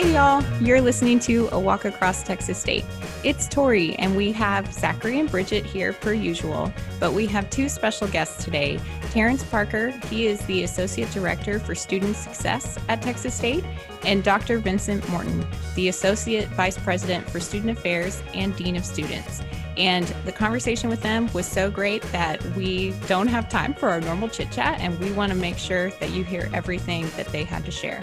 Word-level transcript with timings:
Hey, 0.00 0.14
y'all. 0.14 0.42
You're 0.62 0.80
listening 0.80 1.20
to 1.20 1.50
A 1.52 1.60
Walk 1.60 1.84
Across 1.84 2.22
Texas 2.22 2.56
State. 2.56 2.86
It's 3.22 3.46
Tori, 3.46 3.94
and 3.96 4.16
we 4.16 4.32
have 4.32 4.72
Zachary 4.72 5.20
and 5.20 5.30
Bridget 5.30 5.62
here 5.62 5.92
per 5.92 6.14
usual, 6.14 6.72
but 6.98 7.12
we 7.12 7.26
have 7.26 7.50
two 7.50 7.68
special 7.68 8.08
guests 8.08 8.42
today. 8.42 8.80
Terence 9.10 9.44
Parker, 9.44 9.90
he 10.08 10.26
is 10.26 10.40
the 10.46 10.62
Associate 10.62 11.10
Director 11.10 11.58
for 11.60 11.74
Student 11.74 12.16
Success 12.16 12.78
at 12.88 13.02
Texas 13.02 13.34
State, 13.34 13.62
and 14.02 14.24
Dr. 14.24 14.58
Vincent 14.58 15.06
Morton, 15.10 15.46
the 15.74 15.88
Associate 15.88 16.48
Vice 16.48 16.78
President 16.78 17.28
for 17.28 17.38
Student 17.38 17.76
Affairs 17.76 18.22
and 18.32 18.56
Dean 18.56 18.76
of 18.76 18.86
Students. 18.86 19.42
And 19.76 20.06
the 20.24 20.32
conversation 20.32 20.88
with 20.88 21.02
them 21.02 21.30
was 21.34 21.44
so 21.44 21.70
great 21.70 22.00
that 22.04 22.42
we 22.56 22.94
don't 23.06 23.28
have 23.28 23.50
time 23.50 23.74
for 23.74 23.90
our 23.90 24.00
normal 24.00 24.30
chit 24.30 24.50
chat, 24.50 24.80
and 24.80 24.98
we 24.98 25.12
want 25.12 25.30
to 25.30 25.36
make 25.36 25.58
sure 25.58 25.90
that 25.90 26.08
you 26.12 26.24
hear 26.24 26.48
everything 26.54 27.06
that 27.18 27.26
they 27.26 27.44
had 27.44 27.66
to 27.66 27.70
share. 27.70 28.00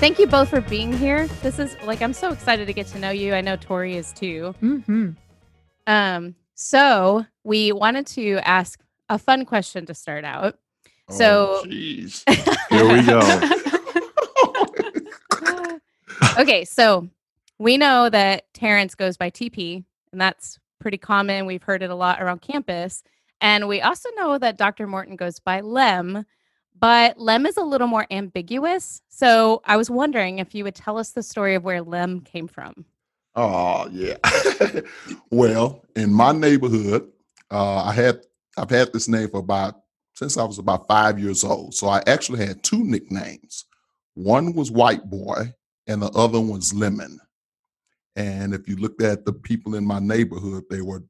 Thank 0.00 0.18
you 0.18 0.26
both 0.26 0.48
for 0.48 0.62
being 0.62 0.94
here. 0.94 1.26
This 1.42 1.58
is 1.58 1.76
like 1.84 2.00
I'm 2.00 2.14
so 2.14 2.32
excited 2.32 2.66
to 2.66 2.72
get 2.72 2.86
to 2.86 2.98
know 2.98 3.10
you. 3.10 3.34
I 3.34 3.42
know 3.42 3.56
Tori 3.56 3.96
is 3.98 4.14
too. 4.14 4.54
Mm-hmm. 4.62 5.10
Um, 5.86 6.34
so 6.54 7.26
we 7.44 7.70
wanted 7.72 8.06
to 8.06 8.38
ask 8.38 8.80
a 9.10 9.18
fun 9.18 9.44
question 9.44 9.84
to 9.84 9.92
start 9.92 10.24
out. 10.24 10.58
So, 11.10 11.60
Oh, 11.60 11.66
jeez. 11.66 12.24
Here 12.70 12.90
we 12.90 13.02
go. 13.04 13.20
okay, 16.40 16.64
so 16.64 17.06
we 17.58 17.76
know 17.76 18.08
that 18.08 18.44
Terence 18.54 18.94
goes 18.94 19.18
by 19.18 19.28
TP, 19.28 19.84
and 20.12 20.20
that's 20.20 20.58
pretty 20.78 20.96
common. 20.96 21.44
We've 21.44 21.62
heard 21.62 21.82
it 21.82 21.90
a 21.90 21.94
lot 21.94 22.22
around 22.22 22.40
campus. 22.40 23.02
And 23.42 23.68
we 23.68 23.82
also 23.82 24.08
know 24.16 24.38
that 24.38 24.56
Dr. 24.56 24.86
Morton 24.86 25.16
goes 25.16 25.40
by 25.40 25.60
Lem, 25.60 26.24
but 26.78 27.18
Lem 27.18 27.46
is 27.46 27.56
a 27.56 27.62
little 27.62 27.86
more 27.86 28.06
ambiguous. 28.10 29.02
So 29.08 29.62
I 29.64 29.76
was 29.76 29.90
wondering 29.90 30.38
if 30.38 30.54
you 30.54 30.64
would 30.64 30.74
tell 30.74 30.98
us 30.98 31.10
the 31.12 31.22
story 31.22 31.54
of 31.54 31.64
where 31.64 31.82
Lem 31.82 32.20
came 32.20 32.48
from. 32.48 32.84
Oh 33.34 33.88
yeah. 33.92 34.16
well, 35.30 35.84
in 35.96 36.12
my 36.12 36.32
neighborhood, 36.32 37.08
uh, 37.50 37.84
I 37.84 37.92
had 37.92 38.20
I've 38.56 38.70
had 38.70 38.92
this 38.92 39.08
name 39.08 39.28
for 39.30 39.40
about 39.40 39.76
since 40.14 40.36
I 40.36 40.44
was 40.44 40.58
about 40.58 40.86
five 40.88 41.18
years 41.18 41.44
old. 41.44 41.74
So 41.74 41.88
I 41.88 42.02
actually 42.06 42.44
had 42.44 42.62
two 42.62 42.84
nicknames. 42.84 43.64
One 44.14 44.54
was 44.54 44.70
White 44.70 45.08
Boy, 45.08 45.54
and 45.86 46.02
the 46.02 46.10
other 46.10 46.40
was 46.40 46.74
Lemon. 46.74 47.18
And 48.16 48.52
if 48.52 48.68
you 48.68 48.76
looked 48.76 49.02
at 49.02 49.24
the 49.24 49.32
people 49.32 49.76
in 49.76 49.84
my 49.84 50.00
neighborhood, 50.00 50.64
they 50.68 50.82
were 50.82 51.04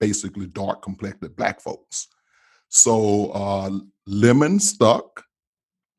basically 0.00 0.46
dark 0.46 0.82
complected 0.82 1.36
black 1.36 1.60
folks. 1.60 2.08
So 2.74 3.30
uh, 3.30 3.70
Lemon 4.06 4.58
stuck. 4.58 5.24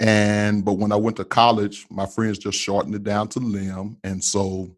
And 0.02 0.66
but 0.66 0.74
when 0.74 0.92
I 0.92 0.98
went 0.98 1.16
to 1.18 1.26
college, 1.26 1.86
my 1.90 2.06
friends 2.06 2.38
just 2.38 2.60
shortened 2.60 2.96
it 2.96 3.04
down 3.04 3.30
to 3.30 3.40
Lem. 3.40 3.98
And 4.04 4.22
so 4.22 4.76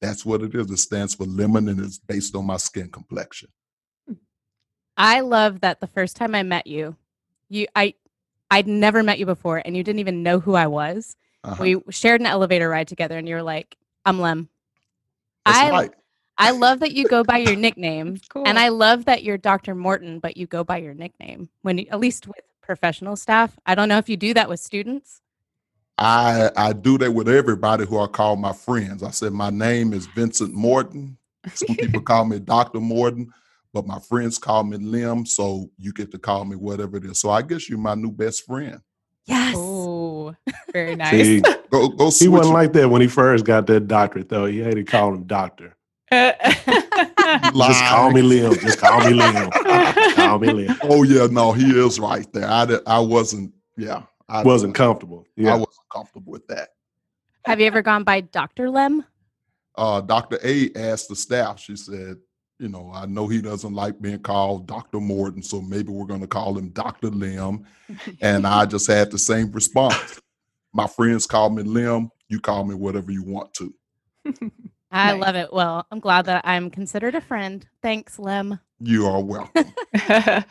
that's 0.00 0.24
what 0.24 0.42
it 0.42 0.54
is. 0.54 0.70
It 0.70 0.76
stands 0.76 1.14
for 1.14 1.24
lemon 1.24 1.68
and 1.68 1.80
it's 1.80 1.98
based 1.98 2.36
on 2.36 2.46
my 2.46 2.56
skin 2.56 2.88
complexion. 2.88 3.48
I 4.96 5.20
love 5.20 5.60
that 5.60 5.80
the 5.80 5.88
first 5.88 6.14
time 6.14 6.36
I 6.36 6.44
met 6.44 6.68
you, 6.68 6.94
you 7.48 7.66
I 7.74 7.94
I'd 8.50 8.68
never 8.68 9.02
met 9.02 9.18
you 9.18 9.26
before 9.26 9.60
and 9.64 9.76
you 9.76 9.82
didn't 9.82 10.00
even 10.00 10.22
know 10.22 10.38
who 10.38 10.54
I 10.54 10.68
was. 10.68 11.16
Uh-huh. 11.42 11.62
We 11.62 11.82
shared 11.90 12.20
an 12.20 12.28
elevator 12.28 12.68
ride 12.68 12.86
together 12.86 13.18
and 13.18 13.28
you 13.28 13.34
were 13.34 13.42
like, 13.42 13.76
I'm 14.04 14.20
Lem. 14.20 14.48
That's 15.44 15.58
I 15.58 15.70
right. 15.70 15.90
I 16.40 16.52
love 16.52 16.80
that 16.80 16.92
you 16.92 17.04
go 17.04 17.22
by 17.22 17.38
your 17.38 17.56
nickname. 17.56 18.18
Cool. 18.30 18.44
And 18.46 18.58
I 18.58 18.68
love 18.68 19.06
that 19.06 19.24
you're 19.24 19.36
Dr. 19.36 19.74
Morton, 19.74 20.20
but 20.20 20.36
you 20.36 20.46
go 20.46 20.62
by 20.62 20.78
your 20.78 20.94
nickname 20.94 21.48
when 21.62 21.78
you, 21.78 21.86
at 21.90 21.98
least 21.98 22.26
with 22.28 22.42
professional 22.62 23.16
staff. 23.16 23.58
I 23.66 23.74
don't 23.74 23.88
know 23.88 23.98
if 23.98 24.08
you 24.08 24.16
do 24.16 24.32
that 24.34 24.48
with 24.48 24.60
students. 24.60 25.20
I 25.98 26.50
I 26.56 26.72
do 26.72 26.96
that 26.98 27.12
with 27.12 27.28
everybody 27.28 27.84
who 27.86 27.98
I 27.98 28.06
call 28.06 28.36
my 28.36 28.52
friends. 28.52 29.02
I 29.02 29.10
said 29.10 29.32
my 29.32 29.50
name 29.50 29.92
is 29.92 30.06
Vincent 30.06 30.54
Morton. 30.54 31.18
Some 31.54 31.76
people 31.80 32.00
call 32.00 32.24
me 32.24 32.38
Dr. 32.38 32.80
Morton, 32.80 33.32
but 33.72 33.86
my 33.86 33.98
friends 33.98 34.38
call 34.38 34.64
me 34.64 34.78
Lem, 34.78 35.26
so 35.26 35.70
you 35.76 35.92
get 35.92 36.10
to 36.12 36.18
call 36.18 36.44
me 36.44 36.56
whatever 36.56 36.96
it 36.96 37.04
is. 37.04 37.20
So 37.20 37.30
I 37.30 37.42
guess 37.42 37.68
you're 37.68 37.78
my 37.78 37.94
new 37.94 38.12
best 38.12 38.46
friend. 38.46 38.80
Yes. 39.26 39.54
Oh, 39.58 40.34
very 40.72 40.96
nice. 40.96 41.10
See, 41.10 41.42
Go 41.70 41.88
go 41.88 42.10
he 42.10 42.28
wasn't 42.28 42.54
it. 42.54 42.58
like 42.58 42.72
that 42.74 42.88
when 42.88 43.02
he 43.02 43.08
first 43.08 43.44
got 43.44 43.66
that 43.66 43.88
doctorate, 43.88 44.28
though. 44.28 44.46
He 44.46 44.58
had 44.58 44.74
to 44.74 44.84
call 44.84 45.14
him 45.14 45.24
doctor. 45.24 45.76
Just 46.12 47.84
call 47.84 48.10
me 48.10 48.22
Lem. 48.22 48.54
Just 48.58 48.78
call 48.78 49.00
me 49.08 49.14
Lem. 49.14 49.50
call 50.14 50.38
me 50.38 50.52
Lem. 50.52 50.76
Oh 50.82 51.02
yeah, 51.04 51.26
no, 51.30 51.52
he 51.52 51.70
is 51.78 52.00
right 52.00 52.30
there. 52.32 52.48
I 52.48 52.66
di- 52.66 52.80
I 52.86 52.98
wasn't. 52.98 53.52
Yeah, 53.76 54.02
I 54.28 54.42
Wasn't 54.42 54.74
comfortable. 54.74 55.26
Yeah. 55.36 55.52
I 55.54 55.56
wasn't 55.56 55.88
comfortable 55.92 56.32
with 56.32 56.46
that. 56.48 56.70
Have 57.46 57.60
you 57.60 57.66
ever 57.66 57.80
gone 57.82 58.04
by 58.04 58.20
Dr. 58.20 58.68
Lem? 58.68 59.04
uh, 59.76 60.00
Dr. 60.02 60.38
A 60.44 60.70
asked 60.74 61.08
the 61.08 61.16
staff, 61.16 61.58
she 61.58 61.74
said, 61.76 62.16
you 62.58 62.68
know, 62.68 62.90
I 62.92 63.06
know 63.06 63.26
he 63.28 63.40
doesn't 63.40 63.72
like 63.72 63.98
being 64.00 64.18
called 64.18 64.66
Dr. 64.66 65.00
Morton, 65.00 65.42
so 65.42 65.62
maybe 65.62 65.90
we're 65.90 66.04
going 66.04 66.20
to 66.20 66.26
call 66.26 66.58
him 66.58 66.68
Dr. 66.70 67.08
Lem. 67.08 67.64
And 68.20 68.46
I 68.46 68.66
just 68.66 68.86
had 68.86 69.10
the 69.10 69.16
same 69.18 69.50
response. 69.52 70.20
My 70.74 70.86
friends 70.86 71.26
call 71.26 71.48
me 71.48 71.62
Lem. 71.62 72.10
You 72.28 72.40
call 72.40 72.64
me 72.64 72.74
whatever 72.74 73.10
you 73.10 73.22
want 73.22 73.54
to. 73.54 73.74
I 74.90 75.12
Nice. 75.12 75.20
love 75.20 75.36
it. 75.36 75.52
Well, 75.52 75.86
I'm 75.90 76.00
glad 76.00 76.26
that 76.26 76.42
I'm 76.44 76.70
considered 76.70 77.14
a 77.14 77.20
friend. 77.20 77.66
Thanks, 77.82 78.18
Lem. 78.18 78.58
You 78.80 79.06
are 79.06 79.22
welcome. 79.22 79.72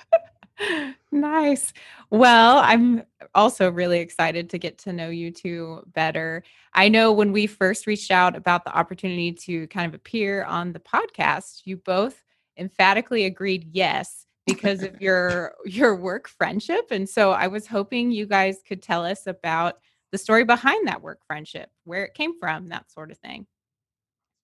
nice. 1.11 1.73
Well, 2.09 2.59
I'm 2.59 3.03
also 3.35 3.69
really 3.69 3.99
excited 3.99 4.49
to 4.51 4.57
get 4.57 4.77
to 4.79 4.93
know 4.93 5.09
you 5.09 5.31
two 5.31 5.83
better. 5.87 6.43
I 6.73 6.89
know 6.89 7.11
when 7.11 7.31
we 7.31 7.47
first 7.47 7.87
reached 7.87 8.11
out 8.11 8.35
about 8.35 8.63
the 8.63 8.77
opportunity 8.77 9.33
to 9.33 9.67
kind 9.67 9.87
of 9.87 9.93
appear 9.93 10.43
on 10.43 10.71
the 10.73 10.79
podcast, 10.79 11.61
you 11.65 11.77
both 11.77 12.21
emphatically 12.57 13.25
agreed 13.25 13.69
yes 13.71 14.25
because 14.45 14.83
of 14.83 15.01
your 15.01 15.53
your 15.65 15.95
work 15.95 16.27
friendship 16.27 16.87
and 16.91 17.07
so 17.07 17.31
I 17.31 17.47
was 17.47 17.65
hoping 17.67 18.11
you 18.11 18.25
guys 18.25 18.57
could 18.67 18.81
tell 18.81 19.05
us 19.05 19.27
about 19.27 19.75
the 20.11 20.17
story 20.17 20.43
behind 20.43 20.87
that 20.87 21.01
work 21.01 21.19
friendship, 21.27 21.69
where 21.85 22.03
it 22.05 22.15
came 22.15 22.37
from, 22.39 22.67
that 22.69 22.91
sort 22.91 23.11
of 23.11 23.17
thing. 23.19 23.45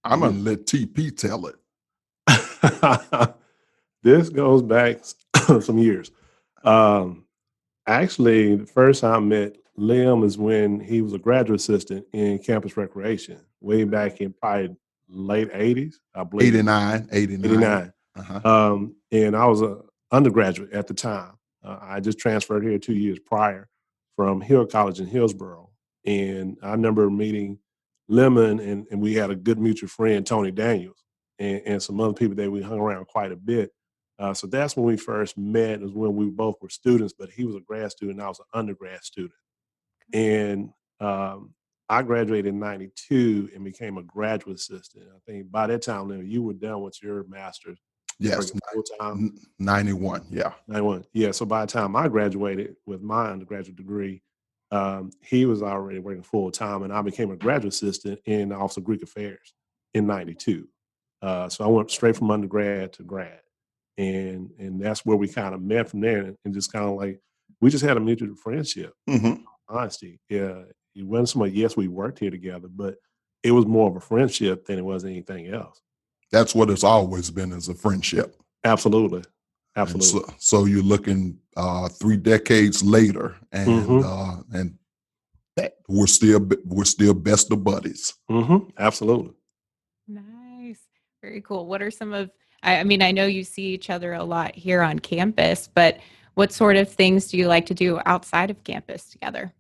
I'm 0.06 0.20
going 0.20 0.34
to 0.34 0.40
let 0.40 0.66
TP 0.66 1.16
tell 1.16 1.48
it. 1.48 1.56
this 4.04 4.30
goes 4.30 4.62
back 4.62 5.00
some 5.62 5.78
years. 5.78 6.12
Um, 6.64 7.26
actually, 7.88 8.56
the 8.56 8.66
first 8.66 9.02
time 9.02 9.16
I 9.16 9.20
met 9.20 9.58
Lem 9.76 10.24
is 10.24 10.38
when 10.38 10.80
he 10.80 11.02
was 11.02 11.14
a 11.14 11.20
graduate 11.20 11.60
assistant 11.60 12.06
in 12.14 12.40
campus 12.40 12.78
recreation, 12.78 13.40
way 13.62 13.84
back 13.84 14.22
in 14.22 14.34
probably 14.34 14.76
late 15.10 15.52
80s, 15.52 15.96
I 16.14 16.24
believe. 16.24 16.48
89, 16.48 17.10
89. 17.12 17.52
89. 17.52 17.94
Uh-huh. 18.18 18.50
Um, 18.50 18.96
and 19.12 19.36
I 19.36 19.46
was 19.46 19.62
a 19.62 19.82
undergraduate 20.12 20.72
at 20.72 20.88
the 20.88 20.94
time. 20.94 21.34
Uh, 21.64 21.78
I 21.82 22.00
just 22.00 22.20
transferred 22.20 22.64
here 22.64 22.78
two 22.78 22.94
years 22.94 23.20
prior 23.20 23.68
from 24.16 24.40
Hill 24.40 24.66
College 24.66 25.00
in 25.00 25.08
Hillsboro. 25.08 25.70
And 26.06 26.58
I 26.62 26.72
remember 26.72 27.10
meeting 27.10 27.60
Lemon, 28.08 28.60
and, 28.60 28.86
and 28.92 29.02
we 29.02 29.14
had 29.14 29.32
a 29.32 29.36
good 29.36 29.60
mutual 29.60 29.90
friend, 29.90 30.26
Tony 30.26 30.52
Daniels, 30.52 31.04
and, 31.40 31.62
and 31.66 31.84
some 31.84 32.00
other 32.00 32.14
people 32.14 32.36
that 32.36 32.52
we 32.52 32.62
hung 32.62 32.80
around 32.80 33.06
quite 33.08 33.32
a 33.32 33.36
bit. 33.36 33.72
Uh, 34.18 34.34
so 34.34 34.48
that's 34.48 34.76
when 34.78 34.86
we 34.86 34.96
first 34.98 35.38
met, 35.38 35.82
is 35.82 35.92
when 35.92 36.16
we 36.16 36.28
both 36.30 36.56
were 36.62 36.70
students, 36.70 37.14
but 37.18 37.30
he 37.30 37.44
was 37.44 37.56
a 37.56 37.62
grad 37.62 37.92
student, 37.92 38.22
I 38.22 38.28
was 38.28 38.40
an 38.40 38.46
undergrad 38.54 39.04
student. 39.04 39.34
And 40.14 40.70
um, 41.00 41.54
I 41.90 42.02
graduated 42.04 42.48
in 42.48 42.60
92 42.60 43.50
and 43.54 43.64
became 43.64 43.98
a 43.98 44.04
graduate 44.04 44.56
assistant. 44.58 45.06
I 45.14 45.20
think 45.30 45.52
by 45.52 45.68
that 45.68 45.82
time, 45.82 46.08
Lemon, 46.10 46.30
you 46.30 46.44
were 46.44 46.54
done 46.54 46.82
with 46.82 47.02
your 47.04 47.26
master's 47.28 47.80
Yes, 48.18 48.52
time. 48.98 49.36
n- 49.36 49.38
91. 49.60 50.26
Yeah. 50.30 50.54
91. 50.70 51.04
Yeah. 51.12 51.32
So 51.32 51.46
by 51.46 51.66
the 51.66 51.72
time 51.72 51.98
I 51.98 52.08
graduated 52.08 52.78
with 52.86 53.02
my 53.02 53.30
undergraduate 53.30 53.76
degree, 53.76 54.22
um, 54.72 55.12
he 55.22 55.46
was 55.46 55.62
already 55.62 56.00
working 56.00 56.24
full 56.24 56.52
time, 56.52 56.84
and 56.84 56.94
I 56.94 57.02
became 57.02 57.32
a 57.32 57.36
graduate 57.36 57.74
assistant 57.74 58.20
in 58.26 58.50
the 58.50 58.56
Office 58.56 58.78
of 58.78 58.84
Greek 58.84 59.04
Affairs 59.04 59.54
in 59.94 60.08
'92. 60.08 60.68
Uh, 61.22 61.50
so 61.50 61.64
I 61.64 61.68
went 61.68 61.92
straight 61.92 62.16
from 62.16 62.32
undergrad 62.32 62.94
to 62.94 63.04
grad, 63.04 63.40
and 63.98 64.52
and 64.60 64.82
that's 64.82 65.06
where 65.06 65.18
we 65.18 65.28
kind 65.28 65.56
of 65.56 65.62
met 65.62 65.90
from 65.90 66.02
there, 66.02 66.36
and 66.44 66.54
just 66.54 66.72
kind 66.72 66.86
of 66.86 66.96
like 66.96 67.20
we 67.62 67.70
just 67.70 67.86
had 67.86 67.98
a 67.98 68.00
mutual 68.02 68.36
friendship. 68.36 68.94
hmm 69.08 69.34
Honesty, 69.68 70.20
yeah. 70.30 70.62
It 70.96 71.06
wasn't 71.06 71.30
so 71.30 71.40
much. 71.40 71.52
Yes, 71.52 71.76
we 71.76 71.88
worked 71.88 72.20
here 72.20 72.30
together, 72.32 72.68
but 72.74 72.96
it 73.44 73.52
was 73.52 73.66
more 73.66 73.90
of 73.90 73.96
a 73.96 74.00
friendship 74.00 74.66
than 74.66 74.78
it 74.80 74.86
was 74.86 75.04
anything 75.04 75.48
else. 75.48 75.82
That's 76.32 76.56
what 76.56 76.70
it's 76.70 76.84
always 76.84 77.30
been 77.32 77.52
as 77.52 77.68
a 77.68 77.74
friendship. 77.74 78.36
Absolutely, 78.64 79.24
absolutely. 79.76 80.22
So, 80.22 80.34
so 80.40 80.66
you're 80.66 80.84
looking 80.84 81.38
uh, 81.58 81.90
three 81.90 82.18
decades 82.18 82.84
later, 82.84 83.36
and 83.52 83.68
Mhm. 83.70 84.04
uh, 84.04 84.44
and 84.58 84.78
that 85.58 85.76
we're 85.88 86.08
still 86.08 86.40
we're 86.66 86.86
still 86.86 87.14
best 87.14 87.52
of 87.52 87.64
buddies. 87.64 88.14
hmm 88.28 88.58
Absolutely. 88.78 89.34
Nice. 90.08 90.80
Very 91.22 91.42
cool. 91.42 91.66
What 91.66 91.82
are 91.82 91.92
some 91.92 92.14
of 92.14 92.30
I, 92.64 92.78
I 92.80 92.84
mean, 92.84 93.02
I 93.02 93.12
know 93.12 93.26
you 93.26 93.44
see 93.44 93.74
each 93.74 93.90
other 93.90 94.14
a 94.14 94.24
lot 94.24 94.56
here 94.56 94.82
on 94.82 95.00
campus, 95.00 95.70
but 95.74 96.00
what 96.34 96.52
sort 96.52 96.76
of 96.78 96.90
things 96.90 97.28
do 97.28 97.38
you 97.38 97.48
like 97.48 97.66
to 97.68 97.74
do 97.74 98.00
outside 98.06 98.50
of 98.50 98.64
campus 98.64 99.10
together? 99.10 99.54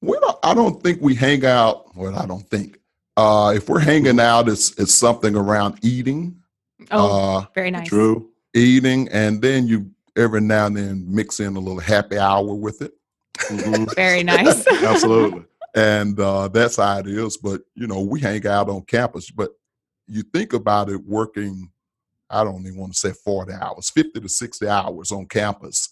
Well, 0.00 0.38
I 0.42 0.54
don't 0.54 0.82
think 0.82 1.00
we 1.02 1.14
hang 1.14 1.44
out. 1.44 1.94
Well, 1.96 2.16
I 2.16 2.26
don't 2.26 2.48
think. 2.48 2.78
Uh, 3.16 3.52
if 3.56 3.68
we're 3.68 3.80
hanging 3.80 4.20
out, 4.20 4.48
it's 4.48 4.70
it's 4.78 4.94
something 4.94 5.34
around 5.36 5.78
eating. 5.82 6.36
Oh, 6.90 7.38
Uh, 7.38 7.44
very 7.54 7.70
nice. 7.70 7.88
True. 7.88 8.30
Eating, 8.54 9.08
and 9.10 9.40
then 9.42 9.66
you 9.66 9.90
every 10.16 10.40
now 10.40 10.66
and 10.66 10.76
then 10.76 11.04
mix 11.08 11.38
in 11.40 11.56
a 11.56 11.60
little 11.60 11.80
happy 11.80 12.18
hour 12.18 12.54
with 12.54 12.82
it, 12.82 12.92
Mhm. 13.48 13.92
Very 13.94 14.22
nice. 14.24 14.66
Absolutely. 14.82 15.44
and 15.74 16.18
uh, 16.18 16.48
that's 16.48 16.76
how 16.76 16.98
it 16.98 17.06
is. 17.06 17.36
But 17.36 17.60
you 17.74 17.86
know, 17.86 18.00
we 18.00 18.20
hang 18.20 18.46
out 18.46 18.68
on 18.68 18.82
campus. 18.82 19.30
But 19.30 19.50
you 20.06 20.22
think 20.22 20.52
about 20.52 20.90
it, 20.90 21.04
working. 21.04 21.70
I 22.30 22.44
don't 22.44 22.60
even 22.66 22.76
want 22.78 22.92
to 22.92 22.98
say 22.98 23.12
forty 23.12 23.52
hours, 23.52 23.90
fifty 23.90 24.20
to 24.20 24.28
sixty 24.28 24.66
hours 24.68 25.12
on 25.12 25.26
campus. 25.26 25.88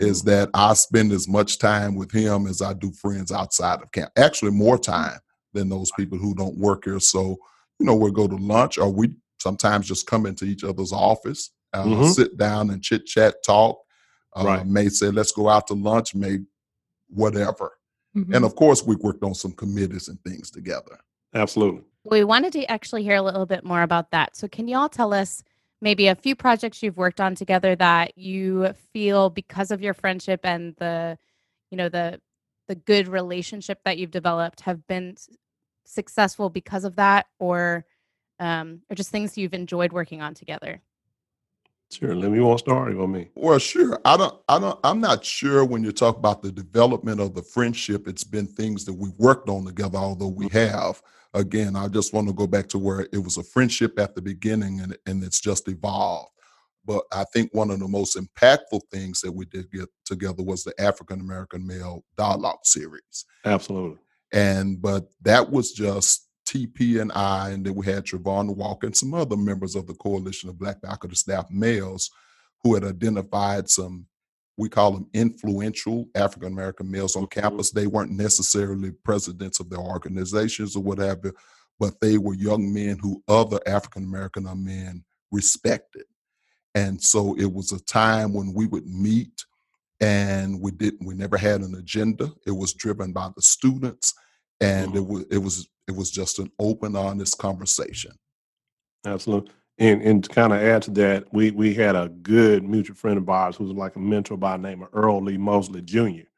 Is 0.00 0.22
Mhm. 0.22 0.24
that 0.26 0.50
I 0.52 0.74
spend 0.74 1.12
as 1.12 1.28
much 1.28 1.58
time 1.60 1.94
with 1.94 2.10
him 2.10 2.48
as 2.48 2.60
I 2.60 2.72
do 2.72 2.90
friends 2.92 3.30
outside 3.30 3.80
of 3.80 3.92
camp. 3.92 4.10
Actually, 4.16 4.50
more 4.50 4.76
time 4.78 5.18
than 5.52 5.68
those 5.68 5.92
people 5.96 6.18
who 6.18 6.34
don't 6.34 6.58
work 6.58 6.84
here. 6.86 6.98
So, 6.98 7.36
you 7.78 7.86
know, 7.86 7.94
we'll 7.94 8.10
go 8.10 8.26
to 8.26 8.34
lunch 8.36 8.78
or 8.78 8.90
we 8.92 9.14
sometimes 9.40 9.86
just 9.86 10.06
come 10.08 10.26
into 10.26 10.44
each 10.44 10.64
other's 10.64 10.92
office, 10.92 11.50
uh, 11.72 11.84
Mhm. 11.84 12.12
sit 12.14 12.36
down 12.36 12.70
and 12.70 12.82
chit 12.82 13.06
chat, 13.06 13.42
talk. 13.44 13.80
Uh, 14.36 14.44
Right. 14.44 14.66
May 14.66 14.88
say, 14.88 15.10
let's 15.10 15.32
go 15.32 15.48
out 15.48 15.66
to 15.68 15.74
lunch, 15.74 16.14
may 16.14 16.38
whatever. 17.08 17.78
Mhm. 18.16 18.34
And 18.36 18.44
of 18.44 18.54
course, 18.54 18.84
we 18.84 18.96
worked 18.96 19.22
on 19.24 19.34
some 19.34 19.52
committees 19.52 20.08
and 20.08 20.22
things 20.22 20.50
together. 20.50 20.98
Absolutely. 21.34 21.82
We 22.04 22.24
wanted 22.24 22.52
to 22.54 22.64
actually 22.70 23.02
hear 23.02 23.16
a 23.16 23.22
little 23.22 23.46
bit 23.46 23.64
more 23.64 23.82
about 23.82 24.10
that. 24.12 24.36
So, 24.36 24.48
can 24.48 24.68
you 24.68 24.76
all 24.76 24.88
tell 24.88 25.12
us 25.12 25.42
maybe 25.80 26.06
a 26.08 26.14
few 26.14 26.34
projects 26.36 26.82
you've 26.82 26.96
worked 26.96 27.20
on 27.20 27.34
together 27.34 27.74
that 27.76 28.16
you 28.16 28.72
feel 28.92 29.30
because 29.30 29.70
of 29.70 29.80
your 29.82 29.94
friendship 29.94 30.40
and 30.44 30.74
the, 30.76 31.18
you 31.70 31.76
know, 31.76 31.88
the 31.88 32.20
the 32.68 32.74
good 32.76 33.08
relationship 33.08 33.80
that 33.84 33.98
you've 33.98 34.12
developed 34.12 34.60
have 34.60 34.86
been 34.86 35.16
successful 35.84 36.50
because 36.50 36.84
of 36.84 36.94
that, 36.96 37.26
or 37.40 37.84
um, 38.38 38.82
or 38.88 38.94
just 38.94 39.10
things 39.10 39.36
you've 39.36 39.54
enjoyed 39.54 39.92
working 39.92 40.22
on 40.22 40.34
together? 40.34 40.80
Sure. 41.92 42.14
Let 42.14 42.30
me 42.30 42.38
want 42.40 42.58
to 42.58 42.64
start 42.64 42.94
or 42.94 43.08
me. 43.08 43.30
Well, 43.34 43.58
sure. 43.58 43.98
I 44.04 44.16
don't, 44.16 44.40
I 44.48 44.60
don't, 44.60 44.78
I'm 44.84 45.00
not 45.00 45.24
sure 45.24 45.64
when 45.64 45.82
you 45.82 45.90
talk 45.90 46.16
about 46.16 46.40
the 46.40 46.52
development 46.52 47.20
of 47.20 47.34
the 47.34 47.42
friendship, 47.42 48.06
it's 48.06 48.22
been 48.22 48.46
things 48.46 48.84
that 48.84 48.92
we 48.92 49.10
worked 49.18 49.48
on 49.48 49.64
together, 49.64 49.98
although 49.98 50.28
we 50.28 50.48
have. 50.50 51.02
Again, 51.34 51.74
I 51.74 51.88
just 51.88 52.12
want 52.12 52.28
to 52.28 52.34
go 52.34 52.46
back 52.46 52.68
to 52.68 52.78
where 52.78 53.08
it 53.12 53.18
was 53.18 53.38
a 53.38 53.42
friendship 53.42 53.98
at 53.98 54.14
the 54.14 54.22
beginning 54.22 54.80
and, 54.80 54.96
and 55.06 55.24
it's 55.24 55.40
just 55.40 55.68
evolved. 55.68 56.30
But 56.84 57.04
I 57.12 57.24
think 57.32 57.52
one 57.52 57.70
of 57.70 57.80
the 57.80 57.88
most 57.88 58.16
impactful 58.16 58.80
things 58.92 59.20
that 59.20 59.32
we 59.32 59.44
did 59.46 59.70
get 59.70 59.88
together 60.04 60.42
was 60.42 60.64
the 60.64 60.80
African 60.80 61.20
American 61.20 61.66
Male 61.66 62.04
Dialogue 62.16 62.60
Series. 62.64 63.26
Absolutely. 63.44 63.98
And 64.32 64.80
but 64.80 65.08
that 65.22 65.50
was 65.50 65.72
just 65.72 66.29
TP 66.50 67.00
and 67.00 67.12
I, 67.12 67.50
and 67.50 67.64
then 67.64 67.74
we 67.74 67.86
had 67.86 68.04
Trevon 68.04 68.56
Walker 68.56 68.86
and 68.86 68.96
some 68.96 69.14
other 69.14 69.36
members 69.36 69.76
of 69.76 69.86
the 69.86 69.94
Coalition 69.94 70.48
of 70.48 70.58
Black 70.58 70.80
Faculty 70.80 71.14
Staff 71.14 71.46
Males 71.50 72.10
who 72.64 72.74
had 72.74 72.84
identified 72.84 73.70
some, 73.70 74.06
we 74.56 74.68
call 74.68 74.92
them 74.92 75.06
influential 75.14 76.08
African 76.14 76.52
American 76.52 76.90
males 76.90 77.14
on 77.16 77.24
Mhm. 77.26 77.30
campus. 77.30 77.70
They 77.70 77.86
weren't 77.86 78.10
necessarily 78.10 78.90
presidents 78.90 79.60
of 79.60 79.70
their 79.70 79.78
organizations 79.78 80.74
or 80.74 80.82
whatever, 80.82 81.32
but 81.78 82.00
they 82.00 82.18
were 82.18 82.34
young 82.34 82.72
men 82.72 82.98
who 82.98 83.22
other 83.28 83.60
African 83.66 84.04
American 84.04 84.44
men 84.64 85.04
respected. 85.30 86.04
And 86.74 87.02
so 87.02 87.36
it 87.36 87.52
was 87.52 87.72
a 87.72 87.80
time 87.80 88.32
when 88.32 88.52
we 88.52 88.66
would 88.66 88.86
meet 88.86 89.44
and 90.00 90.60
we 90.60 90.72
didn't 90.72 91.06
we 91.06 91.14
never 91.14 91.36
had 91.36 91.60
an 91.60 91.74
agenda. 91.76 92.32
It 92.46 92.52
was 92.52 92.72
driven 92.74 93.12
by 93.12 93.30
the 93.34 93.42
students 93.42 94.14
and 94.60 94.94
it 94.94 95.06
was 95.06 95.24
it 95.30 95.38
was 95.38 95.68
it 95.88 95.96
was 95.96 96.10
just 96.10 96.38
an 96.38 96.50
open, 96.58 96.96
honest 96.96 97.38
conversation. 97.38 98.12
Absolutely. 99.04 99.52
And 99.78 100.02
and 100.02 100.24
to 100.24 100.30
kind 100.30 100.52
of 100.52 100.60
add 100.60 100.82
to 100.82 100.90
that, 100.92 101.32
we 101.32 101.50
we 101.50 101.74
had 101.74 101.96
a 101.96 102.08
good 102.08 102.64
mutual 102.64 102.96
friend 102.96 103.18
of 103.18 103.28
ours 103.28 103.56
who 103.56 103.64
was 103.64 103.72
like 103.72 103.96
a 103.96 104.00
mentor 104.00 104.36
by 104.36 104.56
the 104.56 104.62
name 104.62 104.82
of 104.82 104.88
Earl 104.92 105.22
Lee 105.22 105.38
Mosley 105.38 105.82
Jr. 105.82 106.28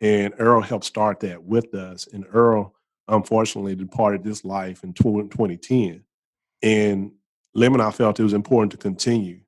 And 0.00 0.34
Earl 0.38 0.60
helped 0.60 0.84
start 0.84 1.20
that 1.20 1.42
with 1.42 1.74
us. 1.74 2.06
And 2.12 2.26
Earl, 2.32 2.74
unfortunately, 3.08 3.74
departed 3.74 4.22
this 4.22 4.44
life 4.44 4.84
in 4.84 4.92
20, 4.92 5.28
2010. 5.28 6.04
And 6.62 7.12
Lem 7.54 7.72
and 7.72 7.82
I 7.82 7.90
felt 7.90 8.20
it 8.20 8.24
was 8.24 8.34
important 8.34 8.72
to 8.72 8.78
continue 8.78 9.40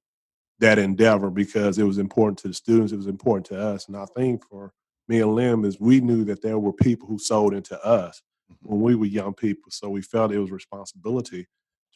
that 0.61 0.79
endeavor 0.79 1.31
because 1.31 1.79
it 1.79 1.85
was 1.85 1.99
important 1.99 2.38
to 2.38 2.49
the 2.49 2.55
students, 2.55 2.93
it 2.93 2.97
was 2.97 3.06
important 3.06 3.47
to 3.47 3.61
us. 3.61 3.87
And 3.87 3.97
I 3.97 4.06
think 4.06 4.44
for 4.49 4.73
me 5.09 5.21
and 5.21 5.35
Lem 5.35 5.65
is 5.65 5.81
we 5.81 6.01
knew 6.01 6.25
that 6.25 6.43
there 6.43 6.59
were 6.59 6.73
people 6.73 7.09
who 7.09 7.19
sold 7.19 7.55
into 7.55 7.83
us 7.85 8.23
when 8.63 8.81
we 8.81 8.95
were 8.95 9.07
young 9.07 9.35
people. 9.35 9.71
So 9.71 9.89
we 9.89 10.03
felt 10.03 10.33
it 10.33 10.39
was 10.39 10.51
responsibility 10.51 11.47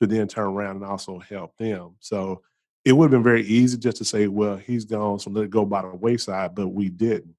to 0.00 0.06
then 0.06 0.26
turn 0.29 0.49
around 0.49 0.76
and 0.76 0.85
also 0.85 1.19
help 1.19 1.56
them. 1.59 1.94
So 2.00 2.43
it 2.85 2.93
would 2.93 3.05
have 3.05 3.11
been 3.12 3.23
very 3.23 3.43
easy 3.43 3.79
just 3.79 3.99
to 3.99 4.05
say, 4.05 4.26
well, 4.26 4.56
he's 4.56 4.85
gone, 4.85 5.19
so 5.19 5.31
let 5.31 5.44
it 5.44 5.50
go 5.50 5.64
by 5.64 5.82
the 5.82 5.88
wayside, 5.88 6.55
but 6.55 6.69
we 6.69 6.88
didn't. 6.88 7.35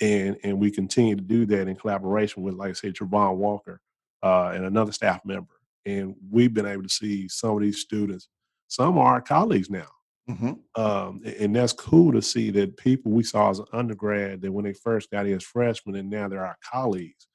And 0.00 0.36
and 0.42 0.58
we 0.58 0.70
continue 0.70 1.14
to 1.14 1.22
do 1.22 1.46
that 1.46 1.68
in 1.68 1.76
collaboration 1.76 2.42
with, 2.42 2.54
like 2.54 2.70
I 2.70 2.72
said, 2.72 2.94
Trevon 2.94 3.36
Walker 3.36 3.80
uh, 4.22 4.52
and 4.54 4.64
another 4.64 4.92
staff 4.92 5.24
member. 5.24 5.54
And 5.86 6.16
we've 6.30 6.52
been 6.52 6.66
able 6.66 6.82
to 6.82 6.88
see 6.88 7.28
some 7.28 7.50
of 7.50 7.60
these 7.60 7.80
students, 7.80 8.28
some 8.68 8.98
are 8.98 9.14
our 9.14 9.20
colleagues 9.20 9.70
now. 9.70 9.86
Mhm. 10.28 10.58
Um, 10.74 11.20
and 11.38 11.54
that's 11.54 11.72
cool 11.72 12.12
to 12.12 12.22
see 12.22 12.50
that 12.52 12.76
people 12.76 13.12
we 13.12 13.22
saw 13.22 13.50
as 13.50 13.58
an 13.58 13.66
undergrad 13.72 14.40
that 14.40 14.52
when 14.52 14.64
they 14.64 14.72
first 14.72 15.10
got 15.10 15.26
here 15.26 15.36
as 15.36 15.44
freshmen 15.44 15.96
and 15.96 16.08
now 16.08 16.28
they're 16.28 16.46
our 16.46 16.56
colleagues. 16.70 17.26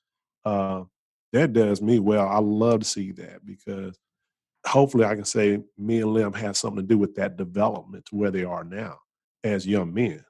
Uh, 0.44 0.84
that 1.34 1.54
does 1.54 1.82
me 1.82 2.00
well. 2.00 2.28
I 2.28 2.40
love 2.40 2.80
to 2.80 2.86
see 2.86 3.12
that 3.12 3.46
because 3.46 4.00
hopefully 4.66 5.06
I 5.06 5.16
can 5.16 5.26
say 5.26 5.60
me 5.78 6.02
and 6.02 6.14
Lem 6.14 6.34
had 6.34 6.56
something 6.56 6.82
to 6.82 6.88
do 6.88 6.98
with 6.98 7.16
that 7.16 7.38
development 7.38 8.06
to 8.06 8.16
where 8.16 8.32
they 8.32 8.44
are 8.44 8.64
now 8.64 8.98
as 9.44 9.68
young 9.68 9.94
men. 9.94 10.26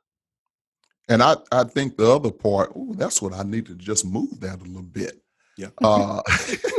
And 1.08 1.24
I, 1.24 1.38
I 1.52 1.64
think 1.64 1.96
the 1.96 2.12
other 2.12 2.32
part, 2.32 2.72
ooh, 2.76 2.94
that's 2.96 3.22
what 3.22 3.34
I 3.34 3.44
need 3.44 3.66
to 3.68 3.76
just 3.76 4.06
move 4.06 4.40
that 4.42 4.60
a 4.62 4.64
little 4.64 4.84
bit. 4.84 5.22
Yeah. 5.58 5.70
Uh, 5.82 6.22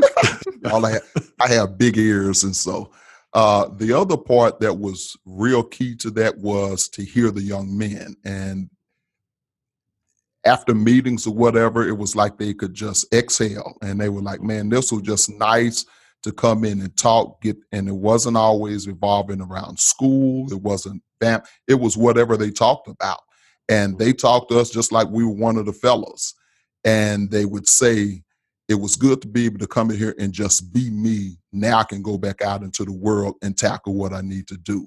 all 0.71 0.87
I, 0.87 0.93
have, 0.93 1.33
I 1.41 1.49
have 1.49 1.79
big 1.79 1.99
ears, 1.99 2.45
and 2.45 2.55
so 2.55 2.93
uh, 3.33 3.69
the 3.77 3.93
other 3.93 4.17
part 4.17 4.61
that 4.61 4.79
was 4.79 5.17
real 5.25 5.63
key 5.63 5.95
to 5.97 6.11
that 6.11 6.37
was 6.39 6.89
to 6.89 7.05
hear 7.05 7.31
the 7.31 7.43
young 7.43 7.77
men. 7.77 8.17
And 8.25 8.71
after 10.45 10.75
meetings 10.75 11.27
or 11.27 11.35
whatever, 11.35 11.87
it 11.87 11.97
was 11.97 12.17
like 12.17 12.39
they 12.39 12.55
could 12.55 12.75
just 12.75 13.13
exhale, 13.15 13.77
and 13.83 14.01
they 14.01 14.09
were 14.09 14.23
like, 14.23 14.41
"Man, 14.41 14.69
this 14.69 14.91
was 14.91 15.03
just 15.03 15.31
nice 15.31 15.85
to 16.23 16.33
come 16.33 16.65
in 16.65 16.81
and 16.81 16.97
talk." 16.97 17.43
Get, 17.43 17.59
and 17.73 17.89
it 17.89 17.95
wasn't 17.95 18.37
always 18.37 18.89
revolving 18.89 19.41
around 19.41 19.79
school. 19.79 20.51
It 20.53 20.61
wasn't 20.61 21.03
bam, 21.21 21.43
It 21.69 21.75
was 21.75 21.97
whatever 21.97 22.37
they 22.37 22.51
talked 22.51 22.89
about 22.89 23.21
and 23.71 23.99
they 23.99 24.13
talked 24.13 24.51
to 24.51 24.59
us 24.59 24.69
just 24.69 24.91
like 24.91 25.09
we 25.09 25.25
were 25.25 25.31
one 25.31 25.57
of 25.57 25.65
the 25.65 25.73
fellows 25.73 26.35
and 26.85 27.31
they 27.31 27.45
would 27.45 27.69
say 27.69 28.23
it 28.71 28.81
was 28.81 28.95
good 28.95 29.21
to 29.21 29.27
be 29.29 29.45
able 29.47 29.59
to 29.59 29.67
come 29.67 29.91
in 29.91 29.99
here 29.99 30.15
and 30.19 30.33
just 30.33 30.73
be 30.73 30.89
me 30.91 31.37
now 31.53 31.79
i 31.81 31.85
can 31.85 32.01
go 32.03 32.17
back 32.17 32.41
out 32.41 32.63
into 32.63 32.85
the 32.85 32.93
world 32.93 33.35
and 33.43 33.59
tackle 33.59 33.95
what 33.95 34.13
i 34.15 34.21
need 34.23 34.47
to 34.47 34.57
do 34.57 34.87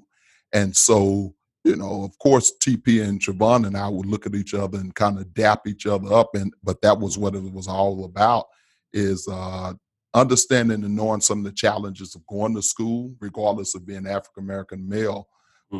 and 0.52 0.74
so 0.74 1.34
you 1.64 1.76
know 1.76 2.02
of 2.02 2.18
course 2.18 2.52
tp 2.60 3.06
and 3.06 3.20
Trevon 3.20 3.66
and 3.66 3.76
i 3.76 3.88
would 3.88 4.06
look 4.06 4.26
at 4.26 4.34
each 4.34 4.54
other 4.54 4.78
and 4.78 4.94
kind 4.94 5.18
of 5.18 5.32
dap 5.34 5.66
each 5.66 5.86
other 5.86 6.12
up 6.12 6.34
and 6.34 6.52
but 6.64 6.80
that 6.82 6.98
was 6.98 7.18
what 7.18 7.34
it 7.34 7.42
was 7.52 7.68
all 7.68 8.04
about 8.06 8.46
is 8.92 9.28
uh 9.28 9.72
understanding 10.14 10.84
and 10.84 10.96
knowing 10.96 11.20
some 11.20 11.38
of 11.38 11.44
the 11.44 11.52
challenges 11.52 12.14
of 12.14 12.26
going 12.26 12.54
to 12.54 12.62
school 12.62 13.12
regardless 13.20 13.74
of 13.74 13.86
being 13.86 14.06
african 14.06 14.42
american 14.44 14.88
male 14.88 15.28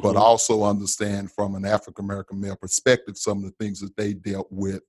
but 0.02 0.16
Mhm. 0.16 0.20
also 0.20 0.64
understand 0.64 1.30
from 1.30 1.54
an 1.54 1.64
African 1.64 2.04
American 2.06 2.40
male 2.40 2.56
perspective 2.56 3.16
some 3.16 3.38
of 3.38 3.44
the 3.44 3.54
things 3.64 3.78
that 3.78 3.94
they 3.96 4.12
dealt 4.12 4.49
with 4.50 4.82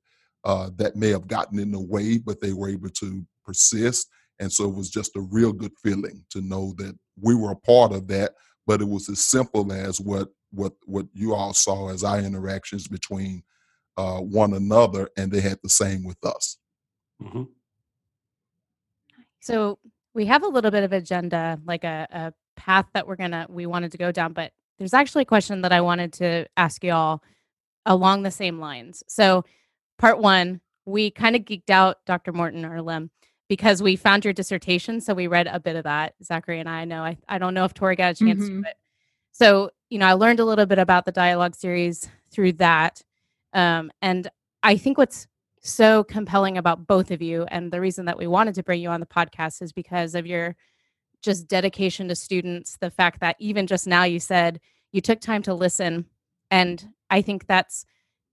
uh, 0.46 0.70
that 0.78 0.96
may 0.96 1.10
have 1.10 1.28
gotten 1.28 1.60
in 1.60 1.72
the 1.72 1.80
way, 1.80 2.18
but 2.18 2.40
they 2.40 2.54
were 2.54 2.70
able 2.70 2.90
to 2.90 3.26
persist. 3.44 4.08
And 4.40 4.52
so 4.52 4.66
it 4.66 4.76
was 4.76 4.90
just 4.90 5.16
a 5.16 5.22
real 5.22 5.52
good 5.52 5.74
feeling 5.82 6.24
to 6.30 6.42
know 6.42 6.74
that 6.78 6.98
we 7.20 7.36
were 7.36 7.52
a 7.52 7.56
part 7.56 7.92
of 7.94 8.08
that. 8.10 8.34
But 8.68 8.82
it 8.82 8.88
was 8.88 9.10
as 9.10 9.24
simple 9.24 9.72
as 9.72 10.00
what 10.00 10.30
what 10.52 10.74
what 10.86 11.06
you 11.14 11.34
all 11.34 11.54
saw 11.54 11.90
as 11.90 12.04
our 12.04 12.20
interactions 12.20 12.88
between 12.88 13.44
uh, 13.98 14.20
one 14.20 14.54
another, 14.54 15.10
and 15.18 15.32
they 15.32 15.42
had 15.42 15.60
the 15.64 15.70
same 15.70 16.04
with 16.04 16.24
us. 16.26 16.58
Mhm. 17.22 17.48
So 19.40 19.80
we 20.14 20.26
have 20.26 20.44
a 20.44 20.48
little 20.48 20.72
bit 20.72 20.84
of 20.84 20.94
agenda, 20.94 21.60
like 21.66 21.84
a, 21.84 22.08
a 22.12 22.34
path 22.56 22.88
that 22.94 23.08
we're 23.08 23.16
gonna 23.16 23.46
we 23.50 23.66
wanted 23.66 23.92
to 23.92 23.98
go 23.98 24.12
down, 24.12 24.34
but 24.34 24.52
there's 24.80 24.94
actually 24.94 25.22
a 25.22 25.26
question 25.26 25.62
that 25.62 25.72
I 25.72 25.82
wanted 25.82 26.12
to 26.14 26.48
ask 26.58 26.84
y'all 26.84 27.22
along 27.86 28.24
the 28.24 28.32
same 28.32 28.60
lines. 28.60 29.04
So 29.08 29.46
part 29.98 30.20
one, 30.20 30.62
we 30.86 31.12
kind 31.12 31.36
of 31.36 31.44
geeked 31.44 31.70
out, 31.70 31.98
Dr. 32.06 32.32
Morton 32.32 32.66
or 32.66 32.82
Lem, 32.82 33.10
because 33.50 33.82
we 33.82 33.96
found 33.96 34.24
your 34.24 34.34
dissertation. 34.34 35.02
So 35.02 35.14
we 35.14 35.28
read 35.28 35.48
a 35.48 35.60
bit 35.60 35.76
of 35.76 35.84
that. 35.84 36.14
Zachary 36.24 36.60
and 36.60 36.70
I 36.70 36.86
know. 36.86 37.04
I, 37.04 37.18
I 37.28 37.38
don't 37.38 37.54
know 37.54 37.66
if 37.66 37.74
Tori 37.74 37.96
got 37.96 38.12
a 38.12 38.16
chance 38.26 38.44
Mhm. 38.44 38.48
to, 38.48 38.62
but 38.64 38.76
so 39.32 39.72
you 39.90 40.00
know, 40.00 40.08
I 40.08 40.14
learned 40.14 40.40
a 40.40 40.46
little 40.46 40.66
bit 40.66 40.80
about 40.80 41.06
the 41.06 41.12
dialogue 41.12 41.56
series 41.56 42.10
through 42.32 42.54
that. 42.54 43.02
Um, 43.54 43.92
and 44.02 44.28
I 44.64 44.78
think 44.78 44.98
what's 44.98 45.28
so 45.62 46.04
compelling 46.04 46.58
about 46.58 46.88
both 46.88 47.12
of 47.12 47.22
you. 47.22 47.44
And 47.50 47.72
the 47.72 47.80
reason 47.80 48.06
that 48.06 48.18
we 48.18 48.26
wanted 48.28 48.56
to 48.56 48.64
bring 48.64 48.82
you 48.82 48.90
on 48.90 49.00
the 49.00 49.06
podcast 49.06 49.62
is 49.62 49.72
because 49.72 50.16
of 50.16 50.26
your 50.26 50.56
just 51.22 51.48
dedication 51.48 52.08
to 52.08 52.16
students. 52.16 52.78
The 52.78 52.90
fact 52.92 53.20
that 53.22 53.36
even 53.40 53.68
just 53.68 53.86
now 53.88 54.04
you 54.04 54.20
said 54.20 54.60
you 54.92 55.02
took 55.02 55.20
time 55.22 55.44
to 55.44 55.54
listen. 55.54 56.06
And 56.50 56.88
I 57.10 57.22
think 57.22 57.46
that's 57.48 57.86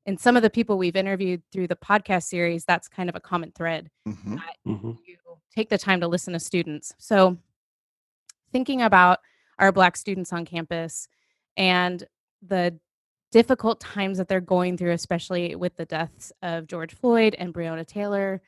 in 0.06 0.16
some 0.18 0.36
of 0.36 0.42
the 0.42 0.50
people 0.50 0.78
we've 0.78 0.96
interviewed 0.96 1.42
through 1.52 1.68
the 1.68 1.76
podcast 1.76 2.24
series, 2.24 2.64
that's 2.64 2.88
kind 2.88 3.08
of 3.08 3.14
a 3.16 3.20
common 3.20 3.52
thread. 3.52 3.90
Mhm. 4.06 4.36
that 4.36 4.56
Mhm. 4.66 4.98
you 5.06 5.16
take 5.54 5.68
the 5.68 5.78
time 5.78 6.00
to 6.00 6.08
listen 6.08 6.32
to 6.32 6.40
students. 6.40 6.92
So, 6.98 7.38
thinking 8.52 8.82
about 8.82 9.18
our 9.58 9.72
Black 9.72 9.96
students 9.96 10.32
on 10.32 10.44
campus 10.44 11.08
and 11.56 12.04
the 12.42 12.78
difficult 13.30 13.80
times 13.80 14.18
that 14.18 14.28
they're 14.28 14.40
going 14.40 14.76
through, 14.76 14.90
especially 14.92 15.54
with 15.54 15.76
the 15.76 15.86
deaths 15.86 16.32
of 16.42 16.66
George 16.66 16.94
Floyd 16.94 17.34
and 17.38 17.54
Breonna 17.54 17.86
Taylor, 17.86 18.42